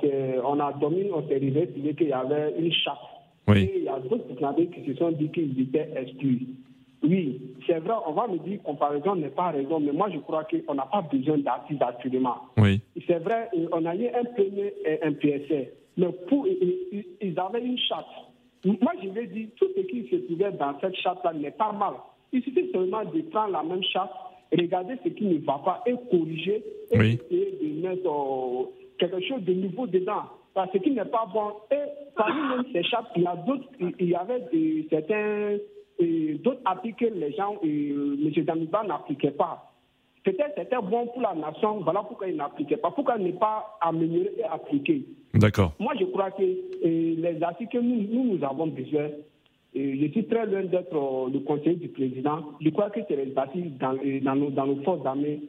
on 0.45 0.59
a 0.59 0.73
dormi, 0.73 1.05
on 1.13 1.27
s'est 1.27 1.37
réveillé 1.37 1.95
qu'il 1.95 2.07
y 2.07 2.13
avait 2.13 2.53
une 2.59 2.71
chasse. 2.71 2.95
Oui. 3.47 3.63
Et 3.63 3.77
il 3.79 3.83
y 3.83 3.89
a 3.89 3.99
d'autres 3.99 4.27
Burkinabés 4.27 4.67
qui 4.67 4.91
se 4.91 4.97
sont 4.97 5.11
dit 5.11 5.29
qu'ils 5.29 5.59
étaient 5.59 5.89
exclus. 5.95 6.47
Oui, 7.03 7.41
c'est 7.65 7.79
vrai, 7.79 7.95
on 8.05 8.13
va 8.13 8.27
me 8.27 8.37
dire 8.37 8.61
comparaison 8.63 9.15
n'est 9.15 9.29
pas 9.29 9.49
raison, 9.49 9.79
mais 9.79 9.91
moi 9.91 10.09
je 10.13 10.19
crois 10.19 10.43
qu'on 10.43 10.75
n'a 10.75 10.85
pas 10.85 11.01
besoin 11.01 11.39
d'artistes 11.39 11.81
actuellement. 11.81 12.37
Oui. 12.57 12.79
C'est 13.07 13.19
vrai, 13.19 13.49
on 13.71 13.85
a 13.85 13.95
eu 13.95 14.07
un 14.07 14.23
premier 14.35 14.73
un 15.01 15.13
PSR, 15.13 15.71
mais 15.97 16.11
pour, 16.27 16.47
ils 16.47 17.39
avaient 17.39 17.65
une 17.65 17.77
charte. 17.79 18.07
Moi 18.65 18.91
je 19.01 19.09
vais 19.09 19.25
dire, 19.27 19.47
tout 19.57 19.67
ce 19.75 19.81
qui 19.81 20.07
se 20.09 20.15
trouvait 20.27 20.51
dans 20.51 20.79
cette 20.79 20.95
charte-là 20.95 21.33
n'est 21.33 21.51
pas 21.51 21.71
mal. 21.71 21.93
Il 22.33 22.43
suffit 22.43 22.69
seulement 22.71 23.03
de 23.03 23.21
prendre 23.23 23.51
la 23.51 23.63
même 23.63 23.83
charte, 23.83 24.11
regarder 24.57 24.95
ce 25.03 25.09
qui 25.09 25.25
ne 25.25 25.39
va 25.39 25.59
pas 25.65 25.83
et 25.85 25.95
corriger 26.09 26.63
et 26.91 26.97
essayer 26.97 27.57
de 27.61 27.87
mettre 27.87 28.07
euh, 28.07 28.65
quelque 28.97 29.21
chose 29.21 29.41
de 29.43 29.53
nouveau 29.53 29.87
dedans. 29.87 30.23
Parce 30.53 30.71
que 30.71 30.77
ce 30.77 30.83
qui 30.83 30.91
n'est 30.91 31.05
pas 31.05 31.25
bon, 31.33 31.53
et 31.71 31.81
parmi 32.15 32.41
même 32.49 32.65
ces 32.73 32.83
chartes, 32.83 33.07
il 33.15 33.23
y 33.23 33.27
a 33.27 33.35
d'autres, 33.35 33.67
il 33.99 34.09
y 34.09 34.15
avait 34.15 34.41
de, 34.53 34.85
certains 34.89 35.57
d'autres 36.35 36.61
appliquaient 36.65 37.11
les 37.11 37.33
gens 37.33 37.55
euh, 37.63 38.17
M. 38.23 38.43
Damiba 38.43 38.83
n'appliquait 38.83 39.31
pas. 39.31 39.71
Peut-être 40.23 40.53
c'était 40.55 40.75
bon 40.75 41.07
pour 41.07 41.21
la 41.21 41.33
nation, 41.33 41.79
voilà 41.79 42.03
pourquoi 42.03 42.27
il 42.27 42.35
n'appliquait 42.35 42.77
pas. 42.77 42.91
Pourquoi 42.91 43.17
ne 43.17 43.31
pas 43.31 43.77
améliorer 43.81 44.31
et 44.37 44.43
appliquer 44.43 45.03
D'accord. 45.33 45.73
Moi, 45.79 45.93
je 45.99 46.05
crois 46.05 46.29
que 46.31 46.43
euh, 46.43 47.15
les 47.17 47.41
articles 47.41 47.77
que 47.77 47.81
nous, 47.81 48.35
nous, 48.35 48.43
avons 48.43 48.67
besoin, 48.67 49.07
je 49.73 50.07
suis 50.11 50.25
très 50.25 50.45
loin 50.45 50.63
d'être 50.63 50.93
euh, 50.93 51.29
le 51.31 51.39
conseiller 51.39 51.75
du 51.77 51.87
président. 51.87 52.43
Je 52.61 52.69
crois 52.69 52.89
que 52.91 52.99
c'est 53.07 53.15
les 53.15 53.35
articles 53.35 53.77
dans, 53.79 53.97
dans, 54.21 54.35
nos, 54.35 54.49
dans 54.51 54.67
nos 54.67 54.83
forces 54.83 55.01
d'armée 55.01 55.41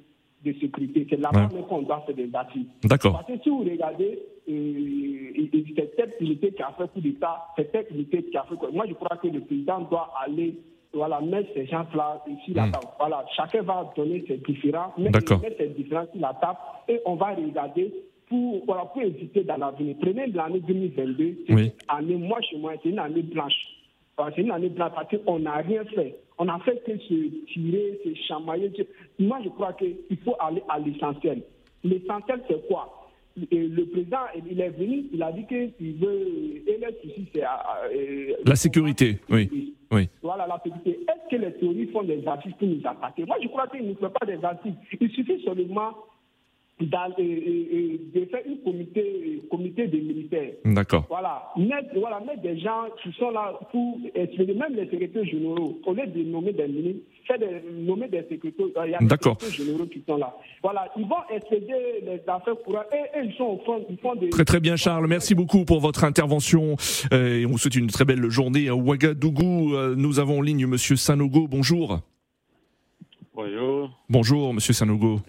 de 0.45 0.53
sécurité. 0.55 1.07
C'est 1.11 1.21
là-bas 1.21 1.49
qu'on 1.69 1.83
doit 1.83 2.03
faire 2.07 2.15
des 2.15 2.31
articles. 2.35 2.71
D'accord. 2.85 3.13
Parce 3.13 3.27
que 3.27 3.43
si 3.43 3.51
vous 3.51 3.61
regardez, 3.61 4.19
euh, 4.49 5.63
c'est 5.77 5.95
cette 5.97 6.17
unité 6.21 6.53
qui 6.53 6.63
a 6.63 6.73
fait 6.79 6.91
coup 6.93 7.01
d'État, 7.01 7.49
c'est 7.57 7.71
cette 7.73 7.91
unité 7.91 8.23
qui 8.25 8.37
a 8.37 8.45
fait 8.45 8.73
Moi, 8.73 8.87
je 8.89 8.95
crois 8.95 9.17
que 9.19 9.29
le 9.29 9.41
président 9.41 9.81
doit 9.83 10.13
aller 10.25 10.57
voilà, 10.95 11.21
mettre 11.21 11.49
ces 11.55 11.67
gens-là 11.67 12.23
ici, 12.29 12.53
là, 12.53 12.67
hmm. 12.67 12.73
Voilà, 12.99 13.25
chacun 13.35 13.63
va 13.63 13.91
donner 13.97 14.25
ses 14.27 14.37
différents, 14.39 14.93
mettre, 14.99 15.41
ses 15.59 15.69
différents 15.69 16.07
sur 16.13 16.21
la 16.21 16.35
table 16.35 16.59
et 16.89 17.01
on 17.07 17.15
va 17.15 17.35
regarder 17.35 17.93
pour, 18.29 18.65
voilà, 18.67 18.85
pour 18.87 19.03
éviter 19.03 19.45
dans 19.45 19.57
l'avenir. 19.57 19.97
Prenez 20.01 20.27
l'année 20.27 20.61
2022, 20.61 21.45
c'est 21.47 21.53
une 21.53 21.71
année, 21.89 22.17
moi 22.17 22.41
chez 22.43 22.59
moi, 22.59 22.73
c'est 22.83 22.91
une 22.91 22.99
année 22.99 23.23
blanche. 23.23 23.55
C'est 24.37 24.43
une 24.43 24.51
année 24.51 24.69
blanche 24.69 24.93
parce 24.95 25.09
qu'on 25.25 25.39
n'a 25.41 25.57
rien 25.57 25.85
fait. 25.85 26.17
On 26.39 26.49
a 26.49 26.59
fait 26.61 26.83
que 26.85 26.97
se 26.97 27.53
tirer, 27.53 28.01
se 28.05 28.15
chamailler. 28.27 28.71
Moi, 29.19 29.39
je 29.43 29.49
crois 29.49 29.73
qu'il 29.73 29.97
faut 30.25 30.37
aller 30.39 30.63
à 30.69 30.79
l'essentiel. 30.79 31.43
L'essentiel, 31.83 32.41
c'est 32.49 32.67
quoi? 32.69 33.02
Le 33.37 33.85
président, 33.85 34.19
il 34.35 34.61
est 34.61 34.71
venu, 34.71 35.05
il 35.13 35.23
a 35.23 35.33
dit 35.33 35.47
qu'il 35.47 35.95
veut. 35.97 36.63
Et 36.67 36.81
ici, 37.05 37.29
c'est. 37.33 37.43
Euh, 37.43 38.35
la 38.45 38.57
sécurité, 38.57 39.19
oui. 39.31 39.75
oui. 39.91 40.09
Voilà, 40.23 40.47
la 40.47 40.61
sécurité. 40.63 41.01
Est-ce 41.09 41.37
que 41.37 41.43
les 41.43 41.53
théories 41.55 41.87
font 41.89 42.03
des 42.03 42.27
artistes 42.27 42.57
pour 42.59 42.69
nous 42.69 42.81
attaquer? 42.85 43.25
Moi, 43.25 43.37
je 43.43 43.49
crois 43.49 43.67
qu'ils 43.69 43.89
ne 43.89 43.95
font 43.95 44.11
pas 44.11 44.27
des 44.27 44.43
artistes. 44.45 44.77
Il 45.01 45.11
suffit 45.11 45.43
seulement 45.45 45.93
de 46.81 48.25
faire 48.31 48.41
une 48.47 48.59
comité, 48.63 49.43
comité 49.51 49.87
des 49.87 50.01
militaires. 50.01 50.53
D'accord. 50.65 51.07
Voilà. 51.09 51.51
Mettre, 51.57 51.99
voilà, 51.99 52.21
mettre 52.21 52.43
des 52.43 52.59
gens 52.59 52.87
qui 53.03 53.13
sont 53.19 53.31
là 53.31 53.59
pour 53.71 53.99
expliquer, 54.15 54.55
même 54.55 54.75
les 54.75 54.89
secrétaires 54.91 55.25
généraux, 55.25 55.79
au 55.85 55.95
lieu 55.95 56.07
de 56.07 56.23
nommer 56.25 56.53
des 56.53 56.67
ministres, 56.67 57.03
faire 57.27 57.39
des, 57.39 57.63
nommer 57.73 58.09
des 58.09 58.23
secrétaires, 58.23 58.67
il 58.87 58.91
y 58.91 58.95
a 58.95 58.99
des 58.99 59.09
secrétaires 59.09 59.51
généraux 59.51 59.87
qui 59.87 60.03
sont 60.07 60.17
là. 60.17 60.35
Voilà. 60.63 60.91
Ils 60.97 61.07
vont 61.07 61.17
expédier 61.31 62.01
les 62.03 62.21
affaires 62.27 62.57
pour 62.65 62.77
et, 62.77 63.19
et, 63.19 63.25
ils 63.25 63.35
sont 63.35 63.45
au 63.45 63.59
fond, 63.65 63.85
ils 63.89 63.99
font 63.99 64.15
des... 64.15 64.31
Très 64.31 64.45
très 64.45 64.61
bien 64.61 64.77
Charles, 64.77 65.07
merci 65.07 65.35
beaucoup 65.35 65.65
pour 65.65 65.81
votre 65.81 66.05
intervention 66.05 66.77
euh, 67.13 67.41
et 67.41 67.47
on 67.47 67.51
vous 67.51 67.59
souhaite 67.59 67.77
une 67.77 67.89
très 67.89 68.05
belle 68.05 68.29
journée 68.31 68.69
à 68.69 68.75
Ouagadougou. 68.75 69.75
Euh, 69.75 69.95
nous 69.97 70.19
avons 70.19 70.39
en 70.39 70.43
ligne 70.43 70.67
Monsieur 70.67 70.97
Sanogo, 70.97 71.47
bonjour. 71.49 72.01
Bonjour. 73.35 73.91
Bonjour 74.09 74.55
Monsieur 74.55 74.73
Sanogo. 74.73 75.21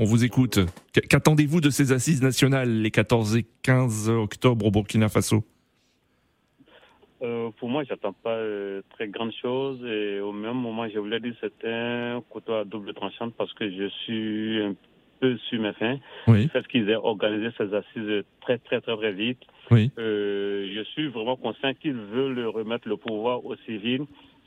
On 0.00 0.04
vous 0.04 0.24
écoute. 0.24 0.60
Qu'attendez-vous 1.08 1.60
de 1.60 1.70
ces 1.70 1.90
assises 1.90 2.22
nationales 2.22 2.70
les 2.70 2.90
14 2.92 3.36
et 3.36 3.44
15 3.64 4.08
octobre 4.10 4.66
au 4.66 4.70
Burkina 4.70 5.08
Faso? 5.08 5.42
Euh, 7.20 7.50
pour 7.58 7.68
moi, 7.68 7.82
j'attends 7.82 8.12
pas 8.12 8.36
euh, 8.36 8.80
très 8.90 9.08
grande 9.08 9.32
chose 9.42 9.84
et 9.84 10.20
au 10.20 10.30
même 10.30 10.54
moment, 10.54 10.88
je 10.88 11.00
voulais 11.00 11.18
dire 11.18 11.32
que 11.32 11.48
c'est 11.60 11.68
un 11.68 12.22
couteau 12.30 12.54
à 12.54 12.64
double 12.64 12.94
tranchant 12.94 13.30
parce 13.30 13.52
que 13.54 13.68
je 13.68 13.88
suis 14.04 14.62
un 14.62 14.76
peu 15.18 15.36
sur 15.48 15.60
mes 15.60 15.72
fins. 15.72 15.98
Oui. 16.28 16.48
Fait 16.52 16.64
qu'ils 16.68 16.88
aient 16.90 16.94
organisé 16.94 17.48
ces 17.58 17.74
assises 17.74 18.24
très 18.40 18.58
très 18.58 18.80
très 18.80 18.96
très 18.96 19.12
vite. 19.12 19.40
Oui. 19.72 19.90
Euh, 19.98 20.70
je 20.76 20.84
suis 20.92 21.08
vraiment 21.08 21.34
conscient 21.34 21.74
qu'ils 21.74 21.92
veulent 21.92 22.46
remettre 22.46 22.88
le 22.88 22.96
pouvoir 22.96 23.44
aux 23.44 23.56
civils 23.66 24.06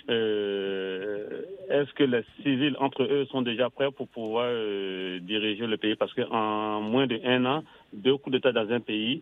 euh, 0.09 1.41
est-ce 1.69 1.93
que 1.93 2.03
les 2.03 2.23
civils 2.41 2.75
entre 2.79 3.03
eux 3.03 3.25
sont 3.31 3.41
déjà 3.41 3.69
prêts 3.69 3.91
pour 3.91 4.07
pouvoir 4.07 4.45
euh, 4.47 5.19
diriger 5.19 5.67
le 5.67 5.77
pays? 5.77 5.95
Parce 5.95 6.13
qu'en 6.13 6.81
moins 6.81 7.07
d'un 7.07 7.45
an, 7.45 7.63
deux 7.93 8.17
coups 8.17 8.33
d'État 8.35 8.51
dans 8.51 8.69
un 8.71 8.79
pays, 8.79 9.21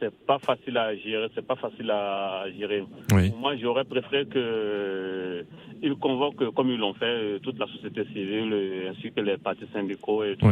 c'est 0.00 0.14
pas 0.26 0.38
facile 0.38 0.76
à 0.76 0.94
gérer, 0.94 1.28
c'est 1.34 1.46
pas 1.46 1.56
facile 1.56 1.90
à 1.90 2.44
gérer. 2.56 2.84
Oui. 3.12 3.32
Moi, 3.38 3.56
j'aurais 3.56 3.84
préféré 3.84 4.26
que 4.26 5.44
ils 5.82 5.94
convoquent, 5.96 6.52
comme 6.54 6.70
ils 6.70 6.78
l'ont 6.78 6.94
fait, 6.94 7.40
toute 7.40 7.58
la 7.58 7.66
société 7.66 8.04
civile 8.12 8.54
ainsi 8.90 9.10
que 9.12 9.20
les 9.20 9.38
partis 9.38 9.66
syndicaux 9.72 10.24
et 10.24 10.36
tout. 10.36 10.46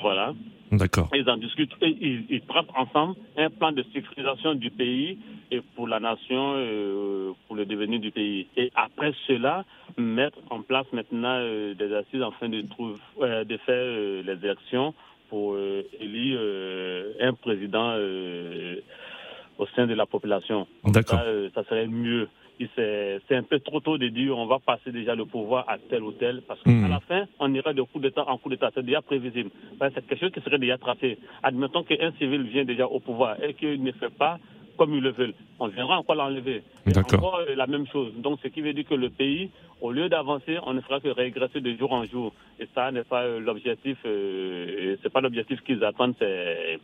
Voilà. 0.00 0.34
D'accord. 0.72 1.08
Ils 1.14 1.28
en 1.28 1.36
discutent 1.36 1.72
et 1.82 1.88
ils, 1.88 2.26
ils 2.30 2.42
ensemble 2.76 3.16
un 3.36 3.50
plan 3.50 3.72
de 3.72 3.84
sécurisation 3.92 4.54
du 4.54 4.70
pays 4.70 5.18
et 5.50 5.60
pour 5.74 5.88
la 5.88 5.98
nation, 5.98 6.54
euh, 6.54 7.32
pour 7.46 7.56
le 7.56 7.64
devenir 7.66 7.98
du 7.98 8.12
pays. 8.12 8.46
Et 8.56 8.70
après 8.76 9.12
cela, 9.26 9.64
mettre 9.98 10.38
en 10.50 10.62
place 10.62 10.86
maintenant 10.92 11.38
euh, 11.40 11.74
des 11.74 11.92
assises 11.92 12.22
afin 12.22 12.48
de, 12.48 12.62
trouver, 12.62 12.94
euh, 13.20 13.44
de 13.44 13.56
faire 13.58 14.24
les 14.24 14.44
élections 14.44 14.94
pour 15.28 15.56
élire 16.00 16.40
un 17.20 17.32
président 17.34 17.94
au 19.58 19.66
sein 19.76 19.86
de 19.86 19.94
la 19.94 20.06
population. 20.06 20.66
D'accord. 20.84 21.20
Ça, 21.54 21.62
serait 21.64 21.86
mieux 21.86 22.28
c'est 22.76 23.36
un 23.36 23.42
peu 23.42 23.60
trop 23.60 23.80
tôt 23.80 23.98
de 23.98 24.08
dire 24.08 24.36
on 24.36 24.46
va 24.46 24.58
passer 24.58 24.92
déjà 24.92 25.14
le 25.14 25.24
pouvoir 25.24 25.64
à 25.68 25.78
tel 25.78 26.02
ou 26.02 26.12
tel, 26.12 26.42
parce 26.46 26.62
qu'à 26.62 26.70
hmm. 26.70 26.88
la 26.88 27.00
fin, 27.00 27.24
on 27.38 27.52
ira 27.54 27.72
de 27.72 27.82
coup 27.82 28.00
d'État 28.00 28.24
en 28.28 28.38
coup 28.38 28.48
d'État. 28.48 28.70
C'est 28.74 28.84
déjà 28.84 29.02
prévisible. 29.02 29.50
C'est 29.80 30.06
quelque 30.06 30.20
chose 30.20 30.32
qui 30.32 30.40
serait 30.40 30.58
déjà 30.58 30.78
tracé. 30.78 31.18
Admettons 31.42 31.82
qu'un 31.84 32.12
civil 32.12 32.42
vient 32.42 32.64
déjà 32.64 32.86
au 32.86 33.00
pouvoir 33.00 33.42
et 33.42 33.54
qu'il 33.54 33.82
ne 33.82 33.92
fait 33.92 34.14
pas 34.14 34.38
comme 34.80 34.94
ils 34.94 35.02
le 35.02 35.10
veulent. 35.10 35.34
On 35.58 35.68
viendra 35.68 35.98
encore 35.98 36.14
l'enlever. 36.14 36.62
Encore 36.96 37.40
la 37.54 37.66
même 37.66 37.86
chose. 37.88 38.14
Donc, 38.16 38.38
ce 38.42 38.48
qui 38.48 38.62
veut 38.62 38.72
dire 38.72 38.86
que 38.86 38.94
le 38.94 39.10
pays, 39.10 39.50
au 39.82 39.92
lieu 39.92 40.08
d'avancer, 40.08 40.56
on 40.64 40.72
ne 40.72 40.80
fera 40.80 41.00
que 41.00 41.08
régresser 41.08 41.60
de 41.60 41.76
jour 41.76 41.92
en 41.92 42.06
jour. 42.06 42.32
Et 42.58 42.66
ça 42.74 42.90
n'est 42.90 43.04
pas 43.04 43.26
l'objectif. 43.26 43.98
Euh, 44.06 44.96
c'est 45.02 45.12
pas 45.12 45.20
l'objectif 45.20 45.60
qu'ils 45.64 45.84
attendent. 45.84 46.14
C'est 46.18 46.78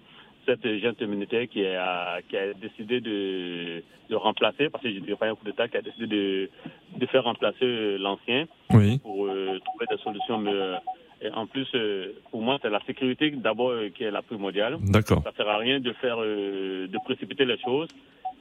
cette 0.47 0.67
junte 0.79 1.03
militaire 1.03 1.47
qui 1.49 1.67
a, 1.67 2.21
qui 2.29 2.37
a 2.37 2.55
décidé 2.55 3.01
de, 3.01 3.83
de 4.09 4.15
remplacer, 4.15 4.71
parce 4.71 4.83
que 4.85 4.91
je 4.91 5.01
ne 5.01 5.05
dirais 5.05 5.17
pas 5.19 5.29
un 5.29 5.35
coup 5.35 5.45
d'État, 5.45 5.69
qui 5.69 5.77
a 5.77 5.83
décidé 5.83 6.07
de, 6.07 6.51
de 6.97 7.07
faire 7.07 7.25
remplacer 7.25 7.99
l'ancien 7.99 8.47
pour 8.69 9.27
euh, 9.27 9.59
trouver 9.67 9.87
des 9.91 9.99
solutions 10.03 10.39
meilleures. 10.39 10.81
Et 11.21 11.31
en 11.31 11.47
plus, 11.47 11.67
euh, 11.75 12.13
pour 12.31 12.43
moi, 12.43 12.59
c'est 12.61 12.71
la 12.71 12.81
sécurité 12.87 13.31
d'abord 13.31 13.71
euh, 13.71 13.89
qui 13.95 14.05
est 14.05 14.11
la 14.11 14.23
primordiale. 14.23 14.77
D'accord. 14.81 15.23
Ça 15.25 15.31
ne 15.31 15.37
sert 15.37 15.49
à 15.49 15.59
rien 15.59 15.81
de 15.81 15.93
faire, 15.95 16.19
de 16.19 17.05
précipiter 17.05 17.45
les 17.45 17.59
choses, 17.59 17.89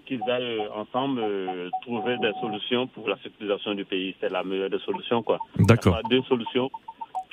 qu'ils 0.06 0.22
aillent 0.30 0.68
ensemble 0.76 1.24
trouver 1.82 2.18
des 2.18 2.34
solutions 2.40 2.86
pour 2.88 3.10
la 3.10 3.18
sécurisation 3.24 3.74
du 3.74 3.86
pays. 3.86 4.16
C'est 4.20 4.30
la 4.30 4.44
meilleure 4.44 4.70
des 4.70 4.80
solutions, 4.80 5.24
quoi. 5.24 5.40
D'accord. 5.58 6.00
Deux 6.10 6.22
solutions 6.24 6.70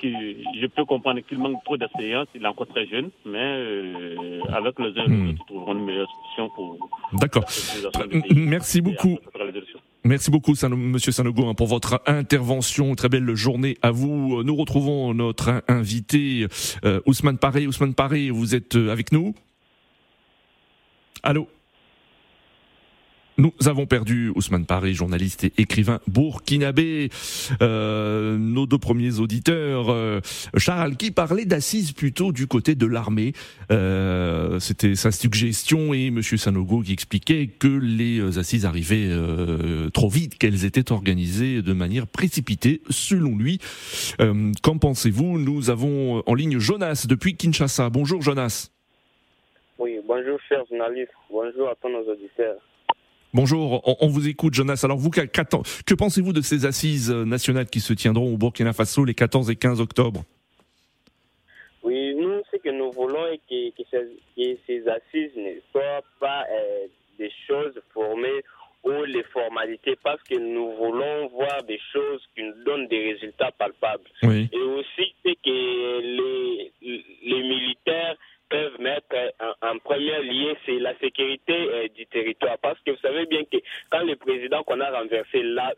je 0.03 0.67
peux 0.67 0.85
comprendre 0.85 1.21
qu'il 1.21 1.39
manque 1.39 1.63
trop 1.65 1.77
d'expérience, 1.77 2.27
il 2.35 2.43
est 2.43 2.47
encore 2.47 2.67
très 2.69 2.87
jeune, 2.87 3.11
mais 3.25 3.39
euh, 3.39 4.41
avec 4.53 4.79
les 4.79 4.99
uns, 5.01 5.07
hmm. 5.07 5.27
nous 5.27 5.33
trouverons 5.47 5.75
une 5.75 5.85
meilleure 5.85 6.09
solution 6.11 6.51
pour. 6.55 6.91
D'accord. 7.15 7.45
Merci 8.35 8.81
beaucoup. 8.81 9.19
Merci 10.05 10.33
beaucoup, 10.33 10.55
Monsieur 10.69 11.13
Sanogo, 11.13 11.47
hein, 11.47 11.55
pour 11.55 11.69
votre 11.69 12.03
intervention. 12.07 12.95
Très 12.97 13.09
belle 13.09 13.35
journée 13.37 13.77
à 13.83 13.93
vous. 13.93 14.43
Nous 14.43 14.57
retrouvons 14.57 15.15
notre 15.15 15.63
invité, 15.69 16.49
euh, 16.85 17.01
Ousmane 17.07 17.39
Paré. 17.39 17.69
Ousmane 17.69 17.95
Paré, 17.95 18.31
vous 18.31 18.57
êtes 18.57 18.75
euh, 18.75 18.91
avec 18.91 19.13
nous 19.13 19.35
Allô? 21.23 21.47
Nous 23.39 23.53
avons 23.67 23.87
perdu 23.87 24.31
Ousmane 24.35 24.67
Paré, 24.67 24.93
journaliste 24.93 25.45
et 25.45 25.53
écrivain 25.59 26.01
burkinabé. 26.07 27.11
Euh, 27.61 28.37
nos 28.39 28.67
deux 28.67 28.79
premiers 28.79 29.19
auditeurs, 29.19 29.91
euh, 29.91 30.21
Charles, 30.57 30.97
qui 30.97 31.11
parlait 31.11 31.45
d'assises 31.45 31.93
plutôt 31.93 32.33
du 32.33 32.47
côté 32.47 32.75
de 32.75 32.87
l'armée. 32.87 33.33
Euh, 33.71 34.59
C'était 34.61 34.95
sa 34.95 35.11
suggestion 35.11 35.95
et 35.95 36.11
Monsieur 36.11 36.37
Sanogo 36.37 36.83
qui 36.83 36.93
expliquait 36.93 37.47
que 37.47 37.69
les 37.69 38.39
assises 38.39 38.67
arrivaient 38.67 39.09
euh, 39.09 39.91
trop 39.91 40.09
vite, 40.09 40.39
qu'elles 40.39 40.65
étaient 40.65 40.93
organisées 40.93 41.63
de 41.63 41.73
manière 41.73 42.07
précipitée, 42.07 42.83
selon 42.91 43.37
lui. 43.37 43.59
Euh, 44.21 44.53
qu'en 44.63 44.79
pensez-vous? 44.79 45.39
Nous 45.39 45.71
avons 45.71 46.23
en 46.27 46.35
ligne 46.35 46.59
Jonas 46.59 47.07
depuis 47.09 47.37
Kinshasa. 47.37 47.91
Bonjour 47.91 48.23
Jonas. 48.23 48.71
Oui, 49.79 49.99
bonjour 50.07 50.39
chers 50.49 50.65
journalistes. 50.69 51.11
Bonjour 51.31 51.69
à 51.69 51.75
tous 51.81 51.89
nos 51.89 52.13
auditeurs. 52.13 52.61
Bonjour, 53.35 53.81
on, 54.03 54.09
vous 54.09 54.29
écoute 54.29 54.53
Jonas. 54.53 54.83
Alors 54.85 54.99
vous, 54.99 55.09
que 55.09 55.95
pensez-vous 55.95 56.35
de 56.35 56.43
ces 56.43 56.67
assises 56.67 57.11
nationales 57.11 57.65
qui 57.65 57.81
se 57.81 57.95
tiendront 57.95 58.35
au 58.35 58.37
Burkina 58.37 58.75
Faso 58.75 59.07
les 59.07 59.15
14 59.15 59.49
et 59.49 59.57
15 59.57 59.81
octobre? 59.81 60.23
Oui, 61.83 62.15
nous, 62.15 62.43
ce 62.53 62.59
que 62.59 62.69
nous 62.69 62.93
voulons 62.93 63.27
est 63.29 63.41
que, 63.49 63.83
ces, 63.91 64.87
assises 64.87 65.35
ne 65.35 65.55
soient 65.71 66.03
pas 66.21 66.45
euh, 66.51 66.87
des 67.19 67.33
choses 67.49 67.81
formées 67.95 68.43
ou 68.85 69.03
les 69.05 69.23
formalités 69.33 69.97
parce 70.05 70.23
que 70.25 70.35
nous 70.35 70.73
voulons 70.77 71.29
voir 71.29 71.63
des 71.63 71.81
choses 71.91 72.21
qui 72.37 72.43
nous 72.43 72.65
donnent 72.67 72.89
des 72.89 73.15
résultats 73.15 73.53
palpables. 73.53 74.11
Et 74.25 74.61
aussi, 74.61 75.15
c'est 75.25 75.37
que 75.43 76.01
les, 76.01 76.71
les 76.83 77.43
militaires 77.43 78.17
peuvent 78.53 78.81
mettre 78.81 79.17
en, 79.63 79.79
premier 79.79 80.23
lieu, 80.23 80.55
c'est 80.67 80.79
la 80.79 80.95
sécurité 80.99 81.55
euh, 81.55 81.89
du 81.89 82.05
territoire. 82.07 82.59
Parce 82.61 82.79
que 82.81 82.91
vous 82.91 82.99
savez 82.99 83.25
bien 83.25 83.45
que 83.45 83.57
quand 83.91 84.05
le 84.05 84.15
président 84.17 84.63
qu'on 84.63 84.79
a 84.81 84.91
renversé 84.91 85.43
là, 85.43 85.73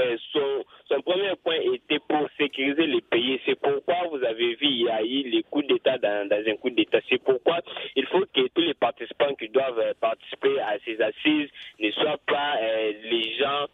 euh, 0.00 0.16
son, 0.32 1.02
premier 1.02 1.34
point 1.44 1.58
était 1.72 2.00
pour 2.00 2.26
sécuriser 2.36 2.86
le 2.86 3.00
pays. 3.00 3.40
C'est 3.46 3.58
pourquoi 3.60 4.08
vous 4.10 4.24
avez 4.24 4.54
vu, 4.56 4.66
il 4.66 4.82
y 4.82 4.88
a 4.88 5.02
eu 5.02 5.28
les 5.28 5.44
coups 5.44 5.68
d'État 5.68 5.98
dans, 5.98 6.28
un 6.32 6.56
coup 6.56 6.70
d'État. 6.70 6.98
C'est 7.08 7.22
pourquoi 7.22 7.60
il 7.94 8.06
faut 8.06 8.24
que 8.34 8.48
tous 8.48 8.62
les 8.62 8.74
participants 8.74 9.34
qui 9.34 9.48
doivent 9.48 9.78
euh, 9.78 9.92
participer 10.00 10.58
à 10.60 10.78
ces 10.84 11.00
assises 11.00 11.48
ne 11.78 11.90
soient 11.92 12.20
pas 12.26 12.56
les 13.04 13.36
gens 13.38 13.66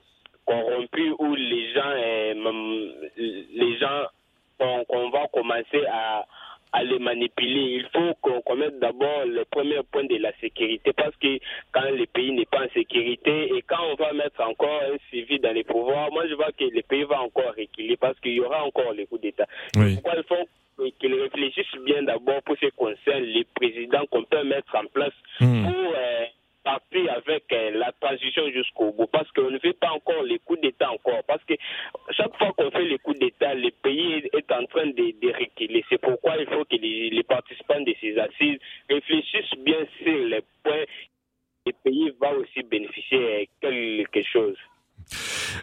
corrompus 0.45 1.13
ou 1.19 1.35
les 1.35 1.73
gens, 1.73 1.95
les 3.17 3.79
gens 3.79 4.07
qu'on 4.59 5.11
va 5.11 5.27
commencer 5.33 5.85
à, 5.91 6.25
à 6.77 6.85
les 6.85 6.99
manipuler. 6.99 7.81
Il 7.81 7.87
faut 7.93 8.15
qu'on 8.21 8.57
mette 8.57 8.79
d'abord 8.79 9.25
le 9.25 9.45
premier 9.47 9.81
point 9.91 10.05
de 10.05 10.17
la 10.17 10.33
sécurité 10.41 10.93
parce 10.93 11.17
que 11.17 11.39
quand 11.73 11.89
le 11.91 12.05
pays 12.07 12.33
n'est 12.33 12.45
pas 12.45 12.65
en 12.65 12.69
sécurité 12.75 13.51
et 13.57 13.63
quand 13.63 13.83
on 13.93 13.95
va 13.95 14.13
mettre 14.13 14.43
encore 14.43 14.83
un 14.83 14.99
civil 15.11 15.41
dans 15.41 15.53
les 15.53 15.65
pouvoirs, 15.65 16.13
moi 16.13 16.27
je 16.29 16.35
vois 16.35 16.53
que 16.53 16.65
le 16.65 16.83
pays 16.83 17.05
va 17.05 17.23
encore 17.23 17.55
reculer 17.57 17.97
parce 17.97 18.19
qu'il 18.21 18.35
y 18.35 18.41
aura 18.41 18.63
encore 18.65 18.93
les 18.93 19.07
coups 19.07 19.23
d'État. 19.23 19.47
Pourquoi 19.73 20.13
il 20.17 20.25
faut 20.25 20.91
qu'ils 21.01 21.15
réfléchissent 21.15 21.83
bien 21.87 22.03
d'abord 22.03 22.43
pour 22.43 22.57
ce 22.61 22.67
qui 22.67 22.73
concerne 22.77 23.25
les 23.25 23.47
présidents 23.55 24.05
qu'on 24.11 24.25
peut 24.25 24.45
mettre 24.45 24.77
en 24.77 24.85
place 24.93 25.15
hmm. 25.41 25.63
pour 25.65 25.95
euh, 25.97 26.25
avec 26.67 27.45
euh, 27.53 27.71
la 27.73 27.93
transition 27.93 28.49
jusqu'au 28.51 28.93
bout 28.93 29.07
parce 29.07 29.31
qu'on 29.33 29.51
ne 29.51 29.59
fait 29.59 29.73
pas 29.73 29.91
encore 29.91 30.23
les 30.23 30.39
coups 30.41 30.61
d'État 30.61 30.91
encore. 30.91 31.23
Parce 31.27 31.43
que 31.45 31.55
chaque 32.11 32.37
fois 32.37 32.53
qu'on 32.53 32.71
fait 32.71 32.85
les 32.85 32.99
coups 32.99 33.19
d'État, 33.19 33.55
le 33.55 33.71
pays 33.71 34.29
est 34.33 34.53
en 34.53 34.65
train 34.67 34.87
de, 34.87 34.93
de. 34.93 35.83
C'est 35.89 36.01
pourquoi 36.01 36.37
il 36.39 36.47
faut 36.47 36.65
que 36.65 36.77
les, 36.77 37.23
participants 37.23 37.81
de 37.81 37.95
ces 38.01 38.19
assises 38.19 38.59
réfléchissent 38.89 39.59
bien 39.59 39.87
sur 40.03 40.25
les 40.27 40.43
points. 40.63 40.85
Le 41.67 41.73
pays 41.85 42.13
va 42.21 42.33
aussi 42.35 42.63
bénéficier 42.63 43.49
de 43.63 44.05
quelque 44.05 44.23
chose. 44.29 44.57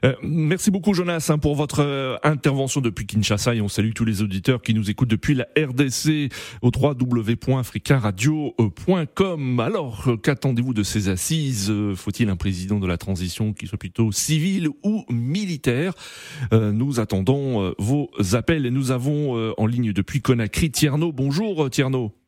Euh, 0.06 0.16
merci 0.22 0.72
beaucoup 0.72 0.94
Jonas 0.94 1.28
hein, 1.30 1.38
pour 1.38 1.56
votre 1.56 1.82
euh, 1.82 2.16
intervention 2.24 2.80
depuis 2.82 3.06
Kinshasa 3.06 3.56
et 3.56 3.62
on 3.62 3.68
salue 3.68 3.92
tous 3.94 4.06
les 4.06 4.22
auditeurs 4.22 4.62
qui 4.62 4.74
nous 4.74 4.90
écoutent 4.90 5.10
depuis 5.10 5.36
la 5.36 5.48
RDC 5.58 6.32
au 6.62 6.72
www.africaradio.com. 6.76 9.60
Alors, 9.60 10.08
euh, 10.08 10.16
qu'attendez-vous 10.18 10.74
de 10.74 10.84
ces 10.84 11.10
assises? 11.10 11.74
Faut-il 11.96 12.30
un 12.30 12.36
président 12.36 12.80
de 12.80 12.88
la 12.88 12.98
transition 12.98 13.54
qui 13.54 13.68
soit 13.68 13.78
plutôt 13.78 14.12
civil 14.12 14.70
ou 14.84 15.06
militaire? 15.10 15.94
Nous 16.52 17.00
attendons 17.00 17.74
vos 17.78 18.10
appels 18.34 18.66
et 18.66 18.72
nous 18.72 18.92
avons 18.92 19.54
en 19.58 19.66
ligne 19.66 19.94
depuis 19.94 20.22
Conakry 20.22 20.72
Tierno. 20.72 21.12
Bonjour 21.12 21.70
Tierno. 21.70 22.23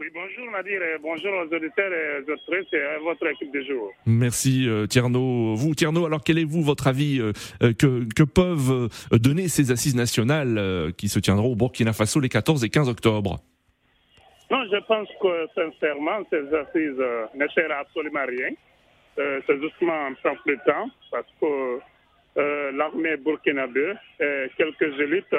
Oui, 0.00 0.08
bonjour 0.12 0.50
Nadir, 0.50 0.80
bonjour 1.00 1.32
aux 1.34 1.54
auditeurs 1.54 1.92
et 1.92 2.18
aux 2.18 2.32
auditrices 2.32 2.72
et 2.72 2.82
à 2.82 2.98
votre 2.98 3.28
équipe 3.28 3.52
de 3.52 3.62
jour. 3.62 3.92
Merci 4.06 4.68
euh, 4.68 4.86
Tierno. 4.86 5.54
Vous 5.54 5.76
Tierno, 5.76 6.04
alors 6.04 6.20
quel 6.24 6.40
est 6.40 6.44
vous 6.44 6.62
votre 6.62 6.88
avis 6.88 7.20
euh, 7.20 7.30
euh, 7.62 7.72
que, 7.72 8.02
que, 8.12 8.24
peuvent 8.24 8.88
donner 9.12 9.46
ces 9.46 9.70
assises 9.70 9.94
nationales 9.94 10.92
qui 10.98 11.08
se 11.08 11.20
tiendront 11.20 11.52
au 11.52 11.54
Burkina 11.54 11.92
Faso 11.92 12.18
les 12.18 12.28
14 12.28 12.64
et 12.64 12.70
15 12.70 12.88
octobre? 12.88 13.38
Non, 14.50 14.64
je 14.64 14.78
pense 14.84 15.08
que 15.22 15.46
sincèrement, 15.54 16.24
ces 16.28 16.42
assises 16.52 17.00
ne 17.36 17.46
servent 17.54 17.70
absolument 17.70 18.26
rien. 18.26 18.50
C'est 19.16 19.60
justement 19.60 20.06
un 20.06 20.14
temps 20.14 20.36
de 20.44 20.56
temps 20.66 20.90
parce 21.12 21.28
que 21.40 22.72
l'armée 22.76 23.16
burkinabé 23.16 23.94
et 24.18 24.50
quelques 24.58 25.00
élites 25.00 25.36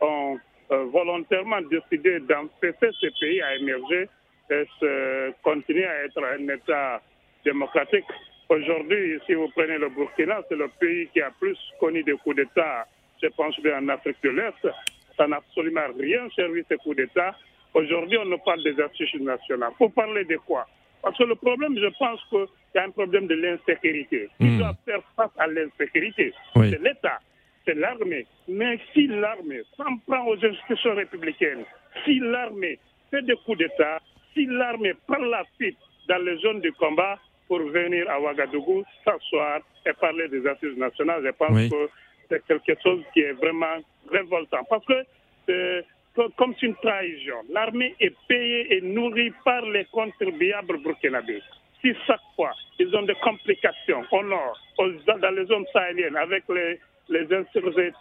ont 0.00 0.38
volontairement 0.76 1.60
décidé 1.62 2.20
d'empêcher 2.20 2.90
ce 3.00 3.06
pays 3.20 3.40
à 3.42 3.56
émerger 3.56 4.08
et 4.50 4.64
se 4.80 5.32
continuer 5.42 5.84
à 5.86 6.04
être 6.04 6.22
un 6.24 6.48
État 6.48 7.00
démocratique. 7.44 8.04
Aujourd'hui, 8.48 9.18
si 9.26 9.34
vous 9.34 9.48
prenez 9.56 9.78
le 9.78 9.88
Burkina, 9.88 10.40
c'est 10.48 10.56
le 10.56 10.68
pays 10.80 11.08
qui 11.12 11.20
a 11.20 11.30
plus 11.40 11.56
connu 11.80 12.02
des 12.02 12.12
coups 12.12 12.36
d'État, 12.36 12.86
je 13.22 13.28
pense 13.28 13.58
bien 13.60 13.78
en 13.78 13.88
Afrique 13.88 14.16
de 14.22 14.30
l'Est. 14.30 14.68
Ça 15.16 15.26
n'a 15.26 15.36
absolument 15.36 15.80
rien 15.98 16.28
servi 16.36 16.62
ces 16.68 16.76
coups 16.76 16.96
d'État. 16.96 17.34
Aujourd'hui, 17.74 18.18
on 18.18 18.26
nous 18.26 18.38
parle 18.38 18.62
des 18.62 18.78
institutions 18.82 19.24
nationales. 19.24 19.72
Pour 19.78 19.92
parler 19.92 20.24
de 20.24 20.36
quoi? 20.36 20.66
Parce 21.02 21.16
que 21.16 21.24
le 21.24 21.34
problème, 21.34 21.76
je 21.78 21.88
pense 21.98 22.20
qu'il 22.30 22.46
y 22.74 22.78
a 22.78 22.84
un 22.84 22.90
problème 22.90 23.26
de 23.26 23.34
l'insécurité. 23.34 24.28
Qui 24.38 24.46
Hmm. 24.46 24.58
doit 24.58 24.74
faire 24.84 25.00
face 25.16 25.30
à 25.38 25.46
l'insécurité 25.46 26.32
Oui. 26.56 26.70
C'est 26.70 26.80
l'État, 26.82 27.18
c'est 27.64 27.74
l'armée. 27.74 28.26
Mais 28.48 28.78
si 28.92 29.06
l'armée 29.06 29.62
s'en 29.76 29.96
prend 30.06 30.26
aux 30.26 30.44
institutions 30.44 30.94
républicaines, 30.94 31.64
si 32.04 32.18
l'armée 32.20 32.78
fait 33.10 33.22
des 33.22 33.36
coups 33.44 33.58
d'État, 33.58 34.00
si 34.34 34.46
l'armée 34.46 34.94
par 35.06 35.20
la 35.20 35.44
suite 35.56 35.78
dans 36.08 36.22
les 36.24 36.36
zones 36.38 36.60
de 36.60 36.70
combat 36.70 37.18
pour 37.48 37.60
venir 37.60 38.08
à 38.10 38.20
Ouagadougou, 38.20 38.84
s'asseoir 39.04 39.60
et 39.86 39.92
parler 39.94 40.28
des 40.28 40.46
assises 40.46 40.76
nationales, 40.76 41.22
je 41.24 41.30
pense 41.30 41.50
Oui. 41.52 41.68
que 41.70 41.88
c'est 42.28 42.44
quelque 42.46 42.82
chose 42.82 43.02
qui 43.12 43.20
est 43.20 43.32
vraiment 43.32 43.76
révoltant. 44.10 44.64
Parce 44.70 44.84
que 44.86 45.04
euh, 45.50 45.82
co- 46.14 46.30
comme 46.36 46.54
c'est 46.58 46.66
une 46.66 46.76
trahison, 46.76 47.42
l'armée 47.50 47.94
est 48.00 48.14
payée 48.28 48.74
et 48.76 48.80
nourrie 48.80 49.32
par 49.44 49.62
les 49.66 49.84
contribuables 49.86 50.78
burkinabés. 50.78 51.42
Si 51.82 51.92
chaque 52.06 52.20
fois 52.36 52.52
ils 52.78 52.94
ont 52.96 53.02
des 53.02 53.14
complications 53.16 54.02
au 54.10 54.22
nord, 54.24 54.58
aux- 54.78 54.88
dans 55.18 55.30
les 55.34 55.44
zones 55.46 55.66
sahéliennes, 55.72 56.16
avec 56.16 56.44
les, 56.48 56.78
les 57.08 57.32
insurgés 57.34 57.92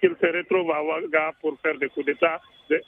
qu'ils 0.00 0.16
se 0.20 0.26
retrouvent 0.26 0.70
à 0.72 0.82
Ouaga 0.82 1.32
pour 1.40 1.58
faire 1.60 1.78
des 1.78 1.88
coups 1.88 2.06
d'État 2.06 2.40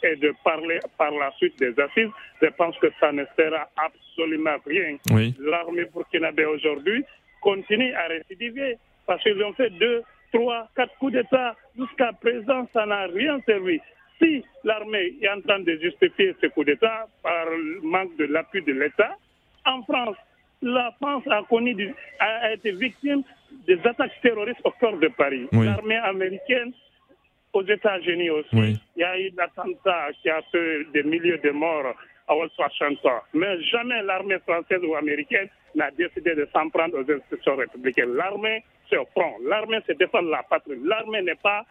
et 0.02 0.16
de 0.16 0.34
parler 0.44 0.80
par 0.98 1.10
la 1.12 1.30
suite 1.32 1.58
des 1.58 1.78
assises, 1.80 2.10
je 2.40 2.48
pense 2.48 2.76
que 2.78 2.88
ça 3.00 3.12
ne 3.12 3.24
sert 3.36 3.54
à 3.54 3.68
absolument 3.76 4.56
rien. 4.66 4.96
Oui. 5.10 5.34
L'armée 5.38 5.86
burkinabé 5.92 6.44
aujourd'hui 6.44 7.04
continue 7.40 7.92
à 7.94 8.06
récidiver 8.08 8.78
parce 9.06 9.22
qu'ils 9.22 9.42
ont 9.42 9.52
fait 9.54 9.70
deux, 9.70 10.02
trois, 10.32 10.68
quatre 10.74 10.96
coups 10.98 11.12
d'État. 11.12 11.56
Jusqu'à 11.78 12.12
présent, 12.12 12.68
ça 12.72 12.86
n'a 12.86 13.06
rien 13.06 13.40
servi. 13.46 13.80
Si 14.18 14.44
l'armée 14.64 15.14
est 15.20 15.28
en 15.28 15.40
train 15.42 15.60
de 15.60 15.76
justifier 15.76 16.34
ce 16.40 16.46
coup 16.48 16.64
d'État 16.64 17.06
par 17.22 17.46
le 17.50 17.80
manque 17.82 18.16
de 18.16 18.24
l'appui 18.24 18.62
de 18.62 18.72
l'État, 18.72 19.16
en 19.66 19.82
France, 19.82 20.16
la 20.62 20.92
France 21.00 21.24
a, 21.30 21.42
connu 21.48 21.74
du- 21.74 21.94
a, 22.18 22.52
été 22.52 22.72
victime 22.72 23.22
des 23.66 23.78
attaques 23.84 24.20
terroristes 24.22 24.60
au 24.64 24.70
cœur 24.72 24.96
de 24.98 25.08
Paris. 25.08 25.46
Oui. 25.52 25.66
L'armée 25.66 25.96
américaine 25.96 26.72
aux 27.52 27.64
États-Unis 27.64 28.30
aussi. 28.30 28.48
Oui. 28.52 28.76
Il 28.96 29.00
y 29.00 29.04
a 29.04 29.18
eu 29.18 29.30
l'attentat 29.36 30.08
qui 30.22 30.30
a 30.30 30.42
fait 30.52 30.84
des 30.92 31.02
milliers 31.02 31.38
de 31.38 31.50
morts 31.50 31.94
à 32.28 32.34
Washington. 32.34 33.20
Mais 33.34 33.62
jamais 33.64 34.02
l'armée 34.02 34.38
française 34.40 34.80
ou 34.82 34.94
américaine 34.94 35.48
n'a 35.74 35.90
décidé 35.90 36.34
de 36.34 36.48
s'en 36.52 36.68
prendre 36.70 36.98
aux 36.98 37.10
institutions 37.10 37.56
républicaines. 37.56 38.14
L'armée 38.14 38.64
se 38.90 38.96
front. 39.12 39.36
L'armée 39.44 39.78
se 39.86 39.92
défend 39.92 40.22
la 40.22 40.42
patrie. 40.42 40.78
L'armée 40.82 41.22
n'est 41.22 41.36
pas 41.36 41.64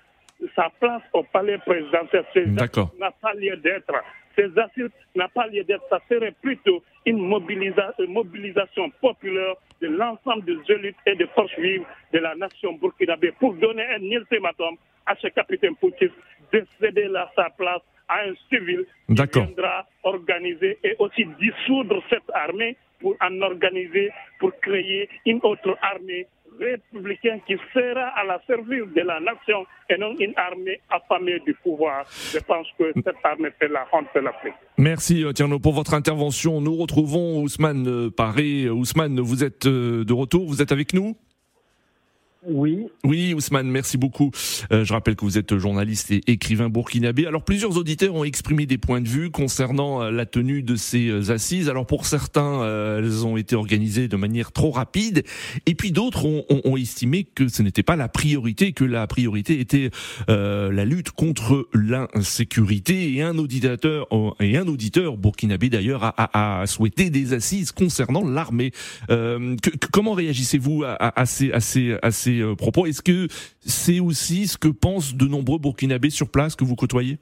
sa 0.56 0.70
place 0.80 1.02
au 1.14 1.24
palais 1.24 1.58
présidentiel. 1.60 2.26
Ces 2.34 2.46
n'a 2.46 2.68
pas 2.68 3.34
lieu 3.34 3.56
d'être. 3.58 3.94
Ces 4.36 4.58
assises 4.58 4.92
n'a 5.16 5.28
pas 5.30 5.48
lieu 5.48 5.64
d'être. 5.64 5.84
Ça 5.90 6.00
serait 6.10 6.34
plutôt 6.42 6.84
une 7.06 7.20
mobilisa- 7.20 7.94
une 8.00 8.14
mobilisation 8.14 8.90
populaire 9.02 9.56
de 9.82 9.88
l'ensemble 9.88 10.46
des 10.46 10.74
élites 10.74 10.96
et 11.06 11.16
des 11.16 11.28
forces 11.28 11.54
vives 11.58 11.86
de 12.14 12.20
la 12.20 12.36
nation 12.36 12.74
burkinabé 12.74 13.32
pour 13.40 13.54
donner 13.56 13.86
un 13.86 14.02
ultimatum 14.04 14.76
à 15.06 15.16
ce 15.18 15.28
capitaine 15.28 15.76
Poutis 15.76 16.10
de 16.52 16.66
céder 16.80 17.08
la, 17.08 17.32
sa 17.36 17.50
place 17.52 17.82
à 18.08 18.22
un 18.22 18.34
civil 18.50 18.86
qui 19.08 19.14
viendra 19.46 19.86
organiser 20.04 20.78
et 20.84 20.96
aussi 21.00 21.26
dissoudre 21.40 22.02
cette 22.10 22.30
armée 22.34 22.76
pour 23.00 23.16
en 23.22 23.42
organiser, 23.42 24.12
pour 24.40 24.52
créer 24.62 25.10
une 25.26 25.40
autre 25.44 25.78
armée 25.82 26.26
républicaine 26.60 27.42
qui 27.48 27.56
sera 27.74 28.08
à 28.10 28.24
la 28.24 28.42
service 28.48 28.94
de 28.96 29.02
la 29.02 29.20
nation 29.20 29.66
et 29.90 29.98
non 29.98 30.16
une 30.20 30.34
armée 30.36 30.80
affamée 30.90 31.40
du 31.46 31.54
pouvoir. 31.56 32.06
Je 32.34 32.40
pense 32.40 32.68
que 32.78 32.92
cette 32.94 33.16
armée 33.24 33.50
fait 33.60 33.68
la 33.68 33.86
honte 33.92 34.08
de 34.16 34.20
l'Afrique. 34.22 34.54
Merci 34.78 35.24
euh, 35.24 35.32
Tierno 35.32 35.60
pour 35.60 35.74
votre 35.74 35.94
intervention. 35.94 36.62
Nous 36.62 36.76
retrouvons 36.76 37.42
Ousmane 37.42 37.88
euh, 37.88 38.10
Paré. 38.10 38.70
Ousmane, 38.70 39.20
vous 39.20 39.44
êtes 39.44 39.66
euh, 39.66 40.04
de 40.04 40.14
retour, 40.14 40.48
vous 40.48 40.62
êtes 40.62 40.72
avec 40.72 40.94
nous? 40.94 41.16
Oui, 42.48 42.86
Oui, 43.04 43.34
Ousmane, 43.34 43.68
merci 43.68 43.98
beaucoup. 43.98 44.32
Euh, 44.72 44.86
je 44.86 44.94
rappelle 44.94 45.16
que 45.16 45.26
vous 45.26 45.38
êtes 45.38 45.58
journaliste 45.58 46.12
et 46.12 46.22
écrivain 46.28 46.70
burkinabé. 46.70 47.26
Alors, 47.26 47.44
plusieurs 47.44 47.78
auditeurs 47.78 48.14
ont 48.14 48.24
exprimé 48.24 48.66
des 48.68 48.78
points 48.78 49.02
de 49.02 49.08
vue 49.08 49.32
concernant 49.32 50.02
euh, 50.04 50.12
la 50.12 50.26
tenue 50.28 50.62
de 50.62 50.76
ces 50.76 51.08
euh, 51.08 51.32
assises. 51.32 51.70
Alors, 51.70 51.88
pour 51.88 52.06
certains, 52.06 52.62
euh, 52.62 53.00
elles 53.00 53.26
ont 53.26 53.36
été 53.38 53.56
organisées 53.56 54.08
de 54.08 54.16
manière 54.16 54.52
trop 54.52 54.70
rapide, 54.72 55.24
et 55.66 55.74
puis 55.74 55.92
d'autres 55.92 56.26
ont, 56.26 56.46
ont- 56.50 56.62
ont 56.66 56.78
estimé 56.78 57.24
que 57.24 57.48
ce 57.48 57.64
n'était 57.64 57.84
pas 57.84 57.96
la 57.96 58.10
priorité, 58.10 58.74
que 58.74 58.84
la 58.84 59.08
priorité 59.08 59.60
était 59.60 59.90
la 60.28 60.86
lutte 60.86 61.12
contre 61.12 61.68
l'insécurité. 61.74 63.14
Et 63.14 63.22
un 63.22 63.38
auditeur, 63.38 64.08
et 64.40 64.58
un 64.58 64.68
auditeur 64.68 65.18
burkinabé 65.18 65.70
d'ailleurs 65.70 66.04
a, 66.04 66.10
a- 66.18 66.62
a 66.62 66.68
souhaité 66.68 67.10
des 67.10 67.34
assises 67.34 67.72
concernant 67.72 68.24
l'armée. 68.28 68.72
Comment 69.92 70.14
réagissez-vous 70.14 70.84
à, 70.84 70.92
à- 70.94 71.22
à 71.22 71.26
ces, 71.26 71.52
à 71.52 71.60
ces, 71.60 71.96
à 72.02 72.12
ces 72.12 72.35
euh, 72.42 72.56
propos 72.56 72.86
Est-ce 72.86 73.02
que 73.02 73.28
c'est 73.60 74.00
aussi 74.00 74.48
ce 74.48 74.58
que 74.58 74.68
pensent 74.68 75.16
de 75.16 75.26
nombreux 75.26 75.60
burkinabés 75.60 76.10
sur 76.10 76.30
place 76.30 76.56
que 76.56 76.64
vous 76.64 76.76
côtoyez? 76.76 77.18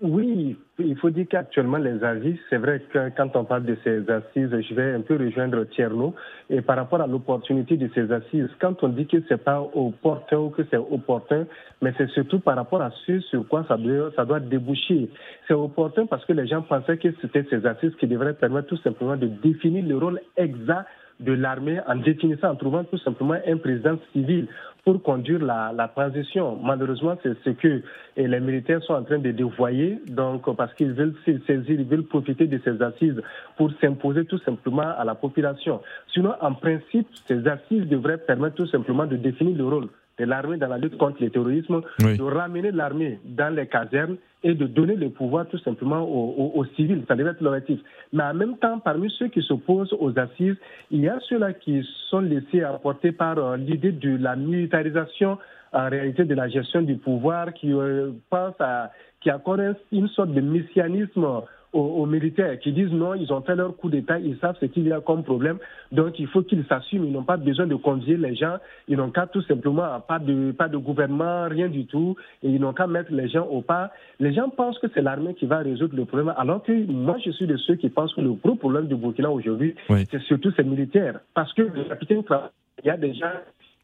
Oui, 0.00 0.56
il 0.78 0.96
faut 0.96 1.10
dire 1.10 1.26
qu'actuellement, 1.28 1.78
les 1.78 2.04
assises, 2.04 2.38
c'est 2.48 2.58
vrai 2.58 2.80
que 2.92 3.08
quand 3.16 3.34
on 3.34 3.44
parle 3.44 3.64
de 3.64 3.76
ces 3.82 4.08
assises, 4.08 4.48
je 4.48 4.74
vais 4.74 4.92
un 4.94 5.00
peu 5.00 5.16
rejoindre 5.16 5.64
Tierno. 5.64 6.14
Et 6.50 6.60
par 6.62 6.76
rapport 6.76 7.00
à 7.00 7.08
l'opportunité 7.08 7.76
de 7.76 7.90
ces 7.96 8.12
assises, 8.12 8.48
quand 8.60 8.80
on 8.84 8.90
dit 8.90 9.08
que 9.08 9.16
c'est 9.28 9.42
pas 9.42 9.60
opportun 9.60 10.38
ou 10.38 10.50
que 10.50 10.62
c'est 10.70 10.76
opportun, 10.76 11.46
mais 11.82 11.92
c'est 11.98 12.08
surtout 12.10 12.38
par 12.38 12.54
rapport 12.54 12.80
à 12.80 12.92
ce 13.06 13.18
sur 13.22 13.48
quoi 13.48 13.64
ça 13.66 13.76
doit, 13.76 14.12
ça 14.14 14.24
doit 14.24 14.38
déboucher. 14.38 15.10
C'est 15.48 15.54
opportun 15.54 16.06
parce 16.06 16.24
que 16.24 16.32
les 16.32 16.46
gens 16.46 16.62
pensaient 16.62 16.98
que 16.98 17.08
c'était 17.20 17.44
ces 17.50 17.66
assises 17.66 17.96
qui 17.98 18.06
devraient 18.06 18.34
permettre 18.34 18.68
tout 18.68 18.76
simplement 18.76 19.16
de 19.16 19.26
définir 19.26 19.84
le 19.84 19.98
rôle 19.98 20.20
exact 20.36 20.86
de 21.20 21.32
l'armée 21.32 21.80
en 21.86 21.96
définissant, 21.96 22.50
en 22.50 22.56
trouvant 22.56 22.84
tout 22.84 22.98
simplement 22.98 23.36
un 23.46 23.56
président 23.56 23.96
civil 24.12 24.46
pour 24.84 25.02
conduire 25.02 25.42
la, 25.44 25.72
la 25.76 25.88
transition. 25.88 26.58
Malheureusement, 26.62 27.16
c'est 27.22 27.34
ce 27.44 27.50
que 27.50 27.82
et 28.16 28.26
les 28.28 28.40
militaires 28.40 28.82
sont 28.84 28.94
en 28.94 29.02
train 29.02 29.18
de 29.18 29.30
dévoyer, 29.32 29.98
donc 30.06 30.54
parce 30.56 30.72
qu'ils 30.74 30.92
veulent 30.92 31.14
se 31.26 31.32
saisir, 31.46 31.80
ils 31.80 31.84
veulent 31.84 32.04
profiter 32.04 32.46
de 32.46 32.58
ces 32.64 32.80
assises 32.82 33.20
pour 33.56 33.70
s'imposer 33.80 34.24
tout 34.24 34.38
simplement 34.38 34.90
à 34.96 35.04
la 35.04 35.14
population. 35.14 35.80
Sinon, 36.14 36.32
en 36.40 36.54
principe, 36.54 37.08
ces 37.26 37.46
assises 37.46 37.86
devraient 37.88 38.18
permettre 38.18 38.54
tout 38.56 38.66
simplement 38.66 39.04
de 39.06 39.16
définir 39.16 39.56
le 39.56 39.64
rôle 39.66 39.88
de 40.18 40.24
l'armée 40.24 40.56
dans 40.56 40.68
la 40.68 40.78
lutte 40.78 40.96
contre 40.98 41.22
le 41.22 41.30
terrorisme, 41.30 41.80
Oui. 42.02 42.16
de 42.16 42.22
ramener 42.22 42.70
l'armée 42.72 43.20
dans 43.24 43.54
les 43.54 43.66
casernes 43.66 44.16
et 44.44 44.54
de 44.54 44.66
donner 44.66 44.94
le 44.96 45.10
pouvoir 45.10 45.46
tout 45.48 45.58
simplement 45.58 46.02
aux, 46.02 46.52
aux- 46.54 46.64
civils. 46.76 47.02
Ça 47.08 47.16
devait 47.16 47.30
être 47.30 47.40
l'objectif. 47.42 47.80
Mais 48.12 48.22
en 48.22 48.34
même 48.34 48.56
temps, 48.58 48.78
parmi 48.78 49.10
ceux 49.18 49.28
qui 49.28 49.42
s'opposent 49.42 49.92
aux 49.98 50.16
assises, 50.18 50.56
il 50.90 51.00
y 51.00 51.08
a 51.08 51.18
ceux-là 51.28 51.52
qui 51.54 51.84
sont 52.08 52.20
laissés 52.20 52.64
emporter 52.64 53.10
par 53.12 53.38
euh, 53.38 53.56
l'idée 53.56 53.92
de 53.92 54.16
la 54.16 54.36
militarisation 54.36 55.38
en 55.72 55.88
réalité 55.90 56.24
de 56.24 56.34
la 56.34 56.48
gestion 56.48 56.82
du 56.82 56.96
pouvoir, 56.96 57.52
qui 57.52 57.72
euh, 57.72 58.12
pensent 58.30 58.60
à, 58.60 58.90
qui 59.20 59.28
accordent 59.30 59.60
un- 59.60 59.76
une 59.92 60.08
sorte 60.08 60.32
de 60.32 60.40
messianisme 60.40 61.26
aux, 61.78 62.02
aux 62.02 62.06
militaires 62.06 62.58
qui 62.58 62.72
disent 62.72 62.92
non, 62.92 63.14
ils 63.14 63.32
ont 63.32 63.40
fait 63.42 63.54
leur 63.54 63.76
coup 63.76 63.88
d'État, 63.88 64.18
ils 64.18 64.36
savent 64.38 64.56
ce 64.60 64.66
qu'il 64.66 64.86
y 64.86 64.92
a 64.92 65.00
comme 65.00 65.22
problème, 65.22 65.58
donc 65.92 66.18
il 66.18 66.26
faut 66.26 66.42
qu'ils 66.42 66.64
s'assument, 66.68 67.04
ils 67.04 67.12
n'ont 67.12 67.22
pas 67.22 67.36
besoin 67.36 67.66
de 67.66 67.74
convier 67.76 68.16
les 68.16 68.34
gens, 68.34 68.56
ils 68.88 68.96
n'ont 68.96 69.10
qu'à 69.10 69.26
tout 69.26 69.42
simplement, 69.42 70.00
pas 70.06 70.18
de, 70.18 70.52
pas 70.52 70.68
de 70.68 70.76
gouvernement, 70.76 71.48
rien 71.48 71.68
du 71.68 71.86
tout, 71.86 72.16
et 72.42 72.48
ils 72.50 72.60
n'ont 72.60 72.72
qu'à 72.72 72.86
mettre 72.86 73.12
les 73.12 73.28
gens 73.28 73.46
au 73.46 73.62
pas. 73.62 73.90
Les 74.20 74.32
gens 74.32 74.48
pensent 74.48 74.78
que 74.78 74.88
c'est 74.94 75.02
l'armée 75.02 75.34
qui 75.34 75.46
va 75.46 75.58
résoudre 75.58 75.96
le 75.96 76.04
problème, 76.04 76.34
alors 76.36 76.62
que 76.62 76.72
moi 76.90 77.16
je 77.24 77.30
suis 77.30 77.46
de 77.46 77.56
ceux 77.56 77.76
qui 77.76 77.88
pensent 77.88 78.14
que 78.14 78.20
le 78.20 78.32
gros 78.32 78.56
problème 78.56 78.86
du 78.86 78.96
Burkina 78.96 79.30
aujourd'hui, 79.30 79.74
Oui. 79.88 80.04
c'est 80.10 80.22
surtout 80.22 80.50
ces 80.52 80.64
militaires, 80.64 81.20
parce 81.34 81.52
que 81.54 81.62
le 81.62 81.84
capitaine, 81.84 82.22
il 82.82 82.86
y 82.86 82.90
a 82.90 82.96
des 82.96 83.14
gens 83.14 83.26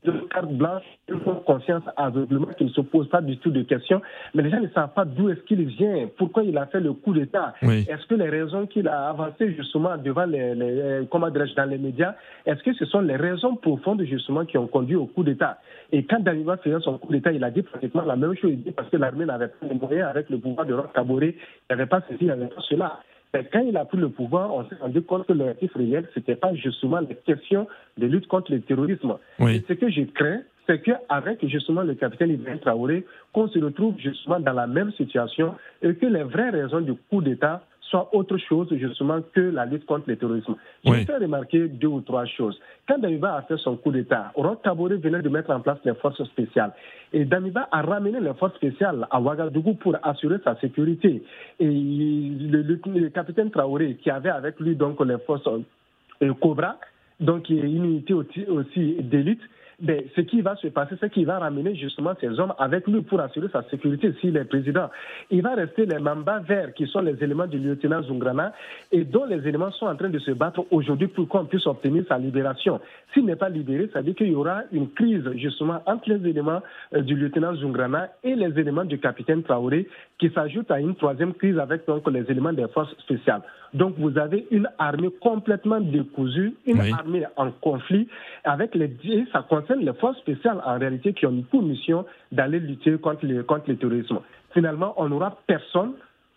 de 0.05 0.13
carte 0.33 0.53
blanche, 0.53 0.83
ils 1.09 1.19
font 1.21 1.37
conscience 1.37 1.83
aveuglement 1.97 2.47
qu'ils 2.57 2.67
ne 2.67 2.73
se 2.73 2.81
posent 2.81 3.09
pas 3.09 3.21
du 3.21 3.37
tout 3.39 3.51
de 3.51 3.63
questions, 3.63 4.01
mais 4.35 4.43
les 4.43 4.51
gens 4.51 4.61
ne 4.61 4.69
savent 4.69 4.93
pas 4.95 5.05
d'où 5.05 5.31
est-ce 5.31 5.41
qu'il 5.41 5.65
vient, 5.65 6.09
pourquoi 6.17 6.43
il 6.43 6.57
a 6.59 6.67
fait 6.67 6.81
le 6.81 6.93
coup 6.93 7.13
d'État. 7.13 7.55
Oui. 7.63 7.87
Est-ce 7.89 8.07
que 8.07 8.15
les 8.15 8.29
raisons 8.29 8.67
qu'il 8.67 8.89
a 8.89 9.09
avancées 9.09 9.55
justement 9.55 9.97
devant 9.97 10.27
les, 10.27 10.55
les 10.55 11.07
comment 11.11 11.31
dans 11.31 11.71
les 11.71 11.79
médias, 11.79 12.15
est-ce 12.47 12.63
que 12.63 12.73
ce 12.75 12.85
sont 12.87 13.01
les 13.01 13.17
raisons 13.17 13.57
profondes 13.57 14.03
justement 14.05 14.45
qui 14.45 14.59
ont 14.59 14.67
conduit 14.67 14.97
au 14.97 15.07
coup 15.07 15.25
d'État? 15.25 15.59
Et 15.93 16.05
quand 16.05 16.21
Daniel 16.21 16.59
faisait 16.63 16.81
son 16.81 16.99
coup 16.99 17.13
d'État, 17.13 17.33
il 17.33 17.43
a 17.45 17.51
dit 17.51 17.63
pratiquement 17.63 18.03
la 18.03 18.17
même 18.17 18.35
chose, 18.35 18.51
il 18.53 18.63
dit 18.63 18.73
parce 18.73 18.89
que 18.89 18.97
l'armée 18.97 19.25
n'avait 19.25 19.49
pas 19.49 19.67
les 19.67 19.75
moyens 19.75 20.09
avec 20.09 20.31
le 20.31 20.39
pouvoir 20.39 20.67
de 20.67 20.75
Roch 20.75 20.91
il 20.97 21.27
n'y 21.29 21.35
avait 21.71 21.87
pas 21.87 22.01
ceci, 22.09 22.19
il 22.21 22.27
n'y 22.27 22.33
avait 22.33 22.47
pas 22.47 22.63
cela. 22.69 23.01
Mais 23.35 23.45
quand 23.53 23.61
il 23.61 23.77
a 23.77 23.85
pris 23.85 23.99
le 23.99 24.11
pouvoir, 24.11 24.55
on 24.55 24.65
s'est 24.69 24.77
rendu 24.81 25.03
compte 25.03 25.27
que 25.27 25.33
l'objectif 25.33 25.75
réel, 25.75 26.09
ce 26.15 26.21
n'était 26.21 26.37
pas 26.37 26.55
justement 26.55 27.01
les 27.01 27.17
questions 27.17 27.67
de 27.99 28.07
lutte 28.07 28.29
contre 28.29 28.53
le 28.53 28.61
terrorisme. 28.61 29.17
Oui. 29.41 29.57
Et 29.57 29.65
ce 29.67 29.73
que 29.73 29.91
je 29.91 30.03
crains, 30.03 30.43
c'est 30.69 30.81
qu'avec 30.81 31.45
justement 31.47 31.83
le 31.83 31.95
capitaine 31.95 32.31
Ibrahim 32.31 32.61
Traoré, 32.61 33.05
qu'on 33.33 33.49
se 33.49 33.59
retrouve 33.59 33.97
justement 33.99 34.39
dans 34.39 34.53
la 34.53 34.69
même 34.69 34.93
situation 34.93 35.57
et 35.83 35.95
que 35.95 36.07
les 36.07 36.23
vraies 36.23 36.51
raisons 36.51 36.81
du 36.81 36.95
coup 36.95 37.21
d'État 37.21 37.63
autre 38.13 38.37
chose 38.39 38.69
justement 38.73 39.21
que 39.33 39.41
la 39.41 39.67
lutte 39.67 39.87
contre 39.87 40.05
le 40.09 40.17
terrorisme. 40.17 40.55
Je 40.85 40.93
faire 41.05 41.21
remarquer 41.21 41.69
deux 41.69 41.89
ou 41.89 42.01
trois 42.01 42.27
choses. 42.27 42.59
Quand 42.89 42.99
Damiba 42.99 43.37
a 43.37 43.43
fait 43.43 43.57
son 43.59 43.77
coup 43.77 43.91
d'État, 43.93 44.33
Roch 44.35 44.63
Kabore 44.63 44.89
venait 44.89 45.23
de 45.23 45.29
mettre 45.29 45.51
en 45.51 45.61
place 45.61 45.79
les 45.85 45.95
forces 45.95 46.23
spéciales. 46.25 46.73
Et 47.13 47.25
Damiba 47.25 47.69
a 47.71 47.83
ramené 47.83 48.21
les 48.21 48.35
forces 48.35 48.55
spéciales 48.57 49.07
à 49.11 49.21
Ouagadougou 49.21 49.75
pour 49.75 49.97
assurer 50.03 50.37
sa 50.45 50.57
sécurité. 50.61 51.23
Et 51.61 51.67
le, 51.67 53.09
capitaine 53.09 53.51
Traoré, 53.51 53.97
qui 54.03 54.11
avait 54.11 54.31
avec 54.31 54.59
lui 54.61 54.77
donc 54.77 55.05
les 55.05 55.19
forces 55.19 55.49
euh, 56.23 56.35
Cobra, 56.41 56.77
donc 57.21 57.49
une 57.49 57.85
unité 57.85 58.15
aussi 58.15 58.97
d'élite, 59.01 59.41
ben, 59.81 60.03
ce 60.15 60.21
qui 60.21 60.41
va 60.41 60.57
se 60.57 60.69
passer, 60.69 60.95
c'est 61.01 61.11
qu'il 61.11 61.27
va 61.27 61.39
ramener 61.39 61.75
justement 61.75 62.13
ces 62.21 62.39
hommes 62.39 62.55
avec 62.59 62.87
lui 62.87 63.03
pour 63.03 63.21
assurer 63.21 63.49
sa 63.53 63.63
sécurité 63.71 64.13
s'il 64.21 64.37
est 64.37 64.45
président. 64.45 64.91
Il 65.31 65.43
va 65.43 65.55
rester 65.55 65.87
les 65.87 65.99
mambas 65.99 66.41
verts 66.41 66.75
qui 66.75 66.87
sont 66.87 67.01
les 67.01 67.23
éléments 67.23 67.47
du 67.47 67.59
lieutenant 67.59 68.03
Zungrana 68.03 68.53
et 68.93 69.05
dont 69.05 69.25
les 69.25 69.47
éléments 69.47 69.71
sont 69.73 69.87
en 69.87 69.97
train 69.97 70.09
de 70.09 70.19
se 70.19 70.31
battre 70.31 70.65
aujourd'hui 70.71 71.09
pour 71.09 71.29
qu'on 71.29 71.45
puisse 71.45 71.67
obtenir 71.67 72.05
sa 72.09 72.19
libération. 72.19 72.81
S'il 73.13 73.25
n'est 73.25 73.37
pas 73.37 73.49
libéré, 73.49 73.89
ça 73.93 74.01
veut 74.01 74.07
dire 74.07 74.15
qu'il 74.15 74.33
y 74.33 74.35
aura 74.35 74.63
une 74.73 74.91
crise 74.91 75.29
justement 75.37 75.83
entre 75.87 76.11
les 76.11 76.29
éléments 76.29 76.63
euh, 76.95 77.01
du 77.01 77.15
lieutenant 77.17 77.55
Zungrana 77.55 78.09
et 78.23 78.35
les 78.35 78.59
éléments 78.59 78.85
du 78.85 78.99
capitaine 78.99 79.43
Traoré 79.43 79.89
qui 80.19 80.31
s'ajoutent 80.31 80.71
à 80.71 80.81
une 80.81 80.95
troisième 80.95 81.35
crise 81.35 81.59
avec 81.59 81.87
donc 81.87 82.09
les 82.11 82.31
éléments 82.31 82.53
des 82.53 82.69
forces 82.69 82.95
spéciales. 82.99 83.43
Donc 83.75 83.95
vous 83.99 84.17
avez 84.19 84.47
une 84.51 84.69
armée 84.79 85.11
complètement 85.21 85.81
décousue, 85.81 86.55
une 86.67 86.81
armée 86.81 87.25
en 87.37 87.51
conflit 87.51 88.09
avec 88.45 88.75
les 88.75 88.91
ça 89.33 89.45
concerne 89.49 89.81
les 89.81 89.93
forces 89.95 90.19
spéciales 90.19 90.63
en 90.65 90.79
réalité 90.79 91.13
qui 91.13 91.27
ont 91.27 91.43
pour 91.51 91.63
mission 91.63 92.05
d'aller 92.31 92.61
lutter 92.61 92.97
contre 92.99 93.27
le, 93.27 93.43
contre 93.43 93.69
le 93.69 93.77
terrorisme. 93.77 94.21
Finalement, 94.53 94.95
on 94.97 95.09
n'aura 95.09 95.37
personne 95.47 95.95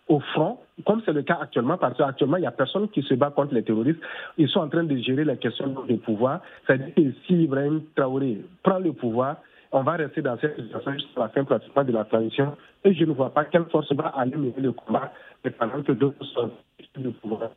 au 0.08 0.20
front, 0.20 0.58
comme 0.86 1.02
c'est 1.04 1.12
le 1.12 1.22
cas 1.22 1.38
actuellement, 1.40 1.76
parce 1.76 1.96
qu'actuellement, 1.96 2.38
il 2.38 2.40
n'y 2.40 2.46
a 2.46 2.50
personne 2.50 2.88
qui 2.88 3.02
se 3.02 3.14
bat 3.14 3.30
contre 3.30 3.54
les 3.54 3.62
terroristes. 3.62 4.00
Ils 4.38 4.48
sont 4.48 4.60
en 4.60 4.68
train 4.68 4.84
de 4.84 4.96
gérer 4.96 5.24
la 5.24 5.36
question 5.36 5.74
du 5.86 5.98
pouvoir. 5.98 6.40
C'est-à-dire 6.66 6.94
que 6.94 7.02
si 7.26 7.44
Ibrahim 7.44 7.82
Traoré 7.94 8.38
prend 8.62 8.78
le 8.78 8.92
pouvoir, 8.92 9.36
on 9.70 9.82
va 9.82 9.92
rester 9.92 10.22
dans 10.22 10.38
cette 10.38 10.56
situation 10.56 10.92
jusqu'à 10.92 11.20
la 11.20 11.28
fin 11.28 11.44
pratiquement 11.44 11.84
de 11.84 11.92
la 11.92 12.04
transition. 12.04 12.56
Et 12.84 12.94
je 12.94 13.04
ne 13.04 13.12
vois 13.12 13.30
pas 13.30 13.44
quelle 13.44 13.64
force 13.66 13.92
va 13.92 14.08
aller 14.08 14.36
mener 14.36 14.54
le 14.58 14.72
combat 14.72 15.12
pendant 15.58 15.82
que 15.82 15.92
d'autres 15.92 16.24
sont 16.24 16.50
le 16.96 17.10
pouvoir. 17.10 17.50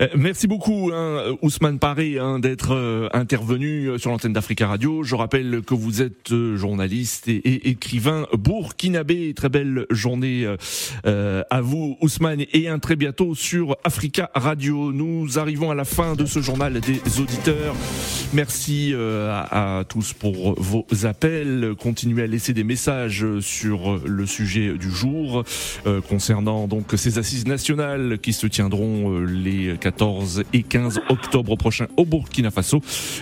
Euh, 0.00 0.08
merci 0.16 0.46
beaucoup, 0.46 0.90
hein, 0.92 1.36
Ousmane 1.42 1.78
Paré, 1.78 2.18
hein, 2.18 2.38
d'être 2.38 2.74
euh, 2.74 3.08
intervenu 3.12 3.86
euh, 3.86 3.98
sur 3.98 4.10
l'antenne 4.10 4.32
d'Africa 4.32 4.66
Radio. 4.66 5.02
Je 5.02 5.14
rappelle 5.14 5.62
que 5.66 5.74
vous 5.74 6.02
êtes 6.02 6.34
journaliste 6.54 7.28
et, 7.28 7.70
écrivain 7.70 8.26
burkinabé. 8.36 9.32
Très 9.34 9.48
belle 9.48 9.86
journée 9.90 10.46
à 11.04 11.60
vous, 11.60 11.96
Ousmane, 12.00 12.44
et 12.52 12.68
un 12.68 12.78
très 12.78 12.96
bientôt 12.96 13.34
sur 13.34 13.76
Africa 13.84 14.30
Radio. 14.34 14.92
Nous 14.92 15.38
arrivons 15.38 15.70
à 15.70 15.74
la 15.74 15.84
fin 15.84 16.14
de 16.14 16.26
ce 16.26 16.40
journal 16.40 16.80
des 16.80 17.20
auditeurs. 17.20 17.74
Merci 18.32 18.94
à, 18.94 19.78
à, 19.78 19.84
tous 19.84 20.12
pour 20.12 20.60
vos 20.60 20.86
appels. 21.04 21.74
Continuez 21.78 22.24
à 22.24 22.26
laisser 22.26 22.52
des 22.52 22.64
messages 22.64 23.24
sur 23.40 24.00
le 24.04 24.26
sujet 24.26 24.76
du 24.76 24.90
jour 24.90 25.44
concernant 26.08 26.66
donc 26.66 26.92
ces 26.96 27.18
assises 27.18 27.46
nationales 27.46 28.18
qui 28.18 28.32
se 28.32 28.46
tiendront 28.46 29.20
les 29.20 29.76
14 29.86 30.42
et 30.52 30.64
15 30.64 31.00
octobre 31.10 31.54
prochain 31.54 31.86
au 31.96 32.04
Burkina 32.04 32.50
Faso. 32.50 32.80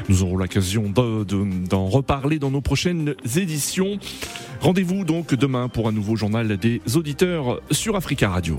Nous 0.09 0.23
aurons 0.23 0.39
l'occasion 0.39 0.85
d'en 0.89 1.87
reparler 1.89 2.39
dans 2.39 2.51
nos 2.51 2.63
prochaines 2.63 3.15
éditions. 3.37 3.99
Rendez-vous 4.63 5.05
donc 5.05 5.35
demain 5.35 5.69
pour 5.69 5.89
un 5.89 5.93
nouveau 5.93 6.17
journal 6.17 6.57
des 6.57 6.81
auditeurs 6.97 7.61
sur 7.71 7.97
Africa 7.97 8.31
Radio. 8.31 8.59